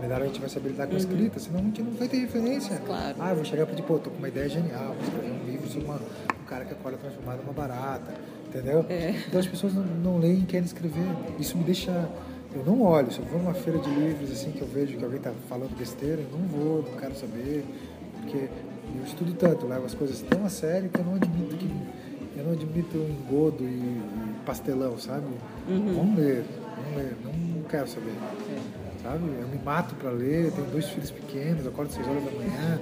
melhor 0.00 0.22
a 0.22 0.26
gente 0.26 0.40
vai 0.40 0.48
saber 0.48 0.70
lidar 0.70 0.86
com 0.86 0.92
a 0.92 0.94
uhum. 0.94 1.00
escrita, 1.00 1.38
senão 1.38 1.60
a 1.60 1.62
gente 1.62 1.82
não 1.82 1.92
vai 1.92 2.08
ter 2.08 2.18
referência. 2.18 2.76
Claro. 2.84 3.16
Ah, 3.18 3.30
eu 3.30 3.36
vou 3.36 3.44
chegar 3.44 3.62
e 3.62 3.66
pedir, 3.66 3.82
pô, 3.82 3.98
tô 3.98 4.10
com 4.10 4.18
uma 4.18 4.28
ideia 4.28 4.48
genial, 4.48 4.94
vou 4.94 5.02
escrever 5.02 5.30
um 5.30 5.50
livro 5.50 5.68
sobre 5.68 5.84
uma, 5.84 5.96
um 5.96 6.44
cara 6.46 6.64
que 6.64 6.72
acorda 6.72 6.98
transformado 6.98 7.40
numa 7.42 7.52
barata, 7.52 8.12
entendeu? 8.52 8.84
É. 8.88 9.14
Então 9.26 9.40
as 9.40 9.46
pessoas 9.46 9.74
não, 9.74 9.84
não 9.84 10.18
leem 10.18 10.40
e 10.40 10.46
querem 10.46 10.66
escrever. 10.66 11.06
Isso 11.38 11.56
me 11.56 11.64
deixa 11.64 12.08
eu 12.54 12.64
não 12.66 12.82
olho, 12.82 13.10
se 13.10 13.18
eu 13.18 13.24
vou 13.24 13.38
numa 13.38 13.54
feira 13.54 13.78
de 13.78 13.88
livros 13.88 14.30
assim 14.30 14.50
que 14.50 14.60
eu 14.60 14.68
vejo 14.68 14.98
que 14.98 15.02
alguém 15.02 15.18
está 15.18 15.32
falando 15.48 15.74
besteira, 15.76 16.20
eu 16.20 16.38
não 16.38 16.46
vou, 16.48 16.82
não 16.82 16.98
quero 16.98 17.14
saber, 17.14 17.64
porque 18.20 18.36
eu 18.36 19.04
estudo 19.06 19.32
tanto, 19.32 19.66
levo 19.66 19.86
as 19.86 19.94
coisas 19.94 20.20
tão 20.20 20.44
a 20.44 20.50
sério 20.50 20.90
que 20.90 21.00
eu 21.00 21.04
não 21.04 21.14
admito 21.14 21.56
que 21.56 22.38
eu 22.38 22.44
não 22.44 22.52
admito 22.52 22.96
engodo 22.96 23.62
e, 23.62 23.66
e 23.66 24.34
pastelão, 24.44 24.98
sabe? 24.98 25.26
Uhum. 25.68 25.94
Vamos 25.94 26.18
ler, 26.18 26.44
vamos 26.76 26.96
ler, 26.96 27.16
não, 27.24 27.32
não 27.32 27.62
quero 27.62 27.88
saber. 27.88 28.10
É. 28.10 29.02
Sabe? 29.02 29.24
Eu 29.40 29.48
me 29.48 29.58
mato 29.64 29.94
para 29.94 30.10
ler, 30.10 30.52
tenho 30.52 30.66
dois 30.68 30.88
filhos 30.88 31.10
pequenos, 31.10 31.66
acordo 31.66 31.88
às 31.88 31.94
6 31.94 32.08
horas 32.08 32.24
da 32.24 32.30
manhã, 32.32 32.80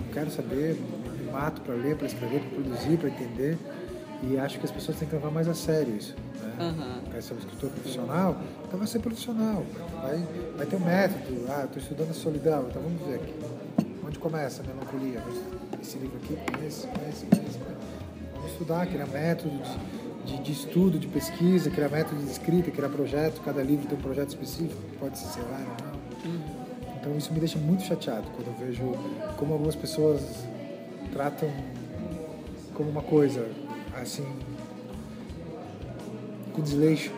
não 0.00 0.12
quero 0.12 0.30
saber, 0.30 0.76
me 1.18 1.30
mato 1.30 1.60
para 1.62 1.74
ler, 1.74 1.96
para 1.96 2.06
escrever, 2.06 2.40
para 2.40 2.50
produzir, 2.50 2.96
para 2.98 3.08
entender. 3.08 3.58
E 4.22 4.38
acho 4.38 4.58
que 4.58 4.64
as 4.64 4.70
pessoas 4.70 4.98
têm 4.98 5.08
que 5.08 5.14
levar 5.14 5.30
mais 5.30 5.48
a 5.48 5.54
sério 5.54 5.96
isso. 5.96 6.14
Né? 6.42 6.56
Uhum. 6.60 7.10
Quer 7.12 7.22
ser 7.22 7.34
um 7.34 7.38
escritor 7.38 7.70
profissional? 7.70 8.36
Então 8.66 8.78
vai 8.78 8.88
ser 8.88 8.98
profissional. 8.98 9.64
Vai, 10.02 10.26
vai 10.56 10.66
ter 10.66 10.76
um 10.76 10.80
método. 10.80 11.46
Ah, 11.48 11.64
estou 11.64 11.80
estudando 11.80 12.10
a 12.10 12.14
solidão, 12.14 12.66
então 12.68 12.82
vamos 12.82 13.00
ver 13.06 13.14
aqui. 13.16 13.34
Onde 14.04 14.18
começa 14.18 14.62
a 14.62 14.66
melancolia? 14.66 15.22
Esse 15.80 15.98
livro 15.98 16.16
aqui, 16.16 16.36
esse, 16.66 16.88
esse, 17.08 17.26
esse. 17.26 17.58
Vamos 18.32 18.50
estudar, 18.52 18.86
criar 18.86 19.06
método 19.06 19.56
de, 20.24 20.32
de, 20.32 20.42
de, 20.42 20.52
estudo, 20.52 20.98
de 20.98 21.06
pesquisa, 21.06 21.70
criar 21.70 21.88
método 21.88 22.20
de 22.20 22.30
escrita, 22.30 22.70
criar 22.70 22.88
projeto. 22.88 23.40
Cada 23.44 23.62
livro 23.62 23.86
tem 23.86 23.96
um 23.96 24.02
projeto 24.02 24.30
específico, 24.30 24.80
pode 24.98 25.16
ser 25.18 25.26
celular 25.26 25.60
ou 25.60 25.86
não. 25.86 25.98
Então 27.00 27.16
isso 27.16 27.32
me 27.32 27.38
deixa 27.38 27.58
muito 27.58 27.84
chateado 27.84 28.28
quando 28.34 28.48
eu 28.48 28.66
vejo 28.66 28.82
como 29.36 29.52
algumas 29.52 29.76
pessoas 29.76 30.20
tratam 31.12 31.48
como 32.74 32.90
uma 32.90 33.02
coisa 33.02 33.48
assim 34.02 34.26
com 36.52 36.62
desleixo. 36.62 37.10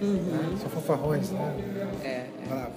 Né? 0.00 0.56
São 0.60 0.70
fanfarrões, 0.70 1.30
né? 1.30 1.56
É, 2.04 2.26
Bravo. 2.48 2.72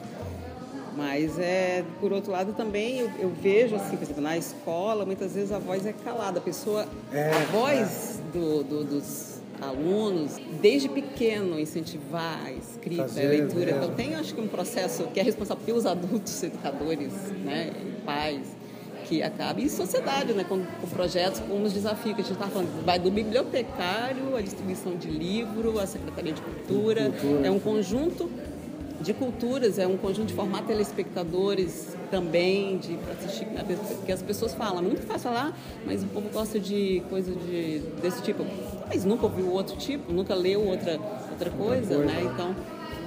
Mas 0.97 1.39
é, 1.39 1.85
por 2.01 2.11
outro 2.11 2.31
lado 2.31 2.51
também 2.53 2.99
eu, 2.99 3.09
eu 3.19 3.29
vejo 3.29 3.75
assim, 3.75 3.95
por 3.95 4.03
exemplo, 4.03 4.21
na 4.21 4.37
escola 4.37 5.05
muitas 5.05 5.33
vezes 5.35 5.51
a 5.51 5.57
voz 5.59 5.85
é 5.85 5.93
calada, 5.93 6.39
a 6.39 6.41
pessoa, 6.41 6.85
É, 7.13 7.31
a 7.31 7.39
voz 7.51 8.21
do, 8.33 8.61
do- 8.63 8.83
dos 8.83 9.39
alunos 9.61 10.37
desde 10.61 10.89
pequeno 10.89 11.57
incentivar 11.59 12.41
a 12.45 12.51
escrita, 12.51 13.03
Fazer 13.03 13.25
a 13.25 13.29
leitura. 13.29 13.65
mesmo. 13.67 13.83
Então 13.83 13.95
tem 13.95 14.15
acho 14.15 14.33
que 14.35 14.41
um 14.41 14.47
processo 14.47 15.03
que 15.13 15.19
é 15.19 15.23
responsável 15.23 15.63
pelos 15.65 15.85
adultos, 15.85 16.43
educadores, 16.43 17.13
né, 17.45 17.71
pais 18.05 18.41
que 19.11 19.21
acaba 19.21 19.59
e 19.59 19.69
sociedade, 19.69 20.31
né, 20.31 20.45
com, 20.47 20.63
com 20.63 20.87
projetos, 20.87 21.41
com 21.41 21.61
os 21.61 21.73
desafios 21.73 22.15
que 22.15 22.21
a 22.21 22.23
gente 22.23 22.33
está 22.33 22.47
falando, 22.47 22.85
vai 22.85 22.97
do 22.97 23.11
bibliotecário, 23.11 24.37
a 24.37 24.41
distribuição 24.41 24.95
de 24.95 25.09
livro, 25.09 25.77
a 25.79 25.85
secretaria 25.85 26.31
de 26.31 26.41
cultura, 26.41 27.11
Cultura. 27.11 27.45
é 27.45 27.51
um 27.51 27.59
conjunto 27.59 28.31
de 29.01 29.13
culturas, 29.13 29.77
é 29.79 29.85
um 29.85 29.97
conjunto 29.97 30.27
de 30.27 30.33
formar 30.33 30.61
telespectadores 30.61 31.97
também, 32.09 32.77
de 32.77 32.97
assistir, 33.11 33.45
porque 33.97 34.13
as 34.13 34.21
pessoas 34.21 34.53
falam, 34.53 34.81
muito 34.81 35.01
fácil 35.01 35.23
falar, 35.29 35.57
mas 35.85 36.03
o 36.03 36.07
povo 36.07 36.29
gosta 36.29 36.57
de 36.57 37.03
coisa 37.09 37.33
de, 37.33 37.79
desse 38.01 38.21
tipo. 38.21 38.45
Mas 38.87 39.03
nunca 39.03 39.25
ouviu 39.25 39.51
outro 39.51 39.75
tipo, 39.75 40.13
nunca 40.13 40.33
leu 40.35 40.65
outra, 40.65 40.97
outra 41.31 41.49
coisa, 41.49 41.95
coisa. 41.95 42.05
né? 42.05 42.29
Então, 42.33 42.55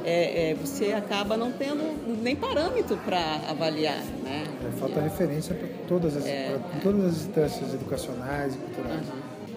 é, 0.05 0.51
é, 0.51 0.55
você 0.55 0.93
acaba 0.93 1.37
não 1.37 1.51
tendo 1.53 1.83
nem 2.23 2.37
parâmetro 2.37 2.97
para 2.99 3.19
avaliar, 3.49 3.99
né? 4.23 4.45
É, 4.67 4.71
falta 4.79 5.01
referência 5.01 5.55
para 5.55 5.69
todas, 5.89 6.17
as- 6.17 6.25
pra 6.25 6.81
todas 6.83 7.05
as 7.07 7.17
instâncias 7.27 7.75
educacionais 7.75 8.55
e 8.55 8.59
culturais. 8.59 9.03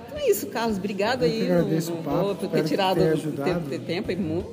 Então 0.08 0.18
é 0.18 0.30
isso, 0.30 0.48
Carlos. 0.48 0.78
Obrigada 0.78 1.28
Eu 1.28 1.32
aí. 1.32 1.52
agradeço 1.52 1.92
não 1.92 2.00
o 2.00 2.04
papo, 2.04 2.36
por 2.36 2.50
ter 2.50 2.64
tirado 2.64 2.98
ter, 2.98 3.10
ajudado. 3.14 3.70
ter 3.70 3.80
tempo. 3.82 4.12
e 4.12 4.16
mu- 4.16 4.46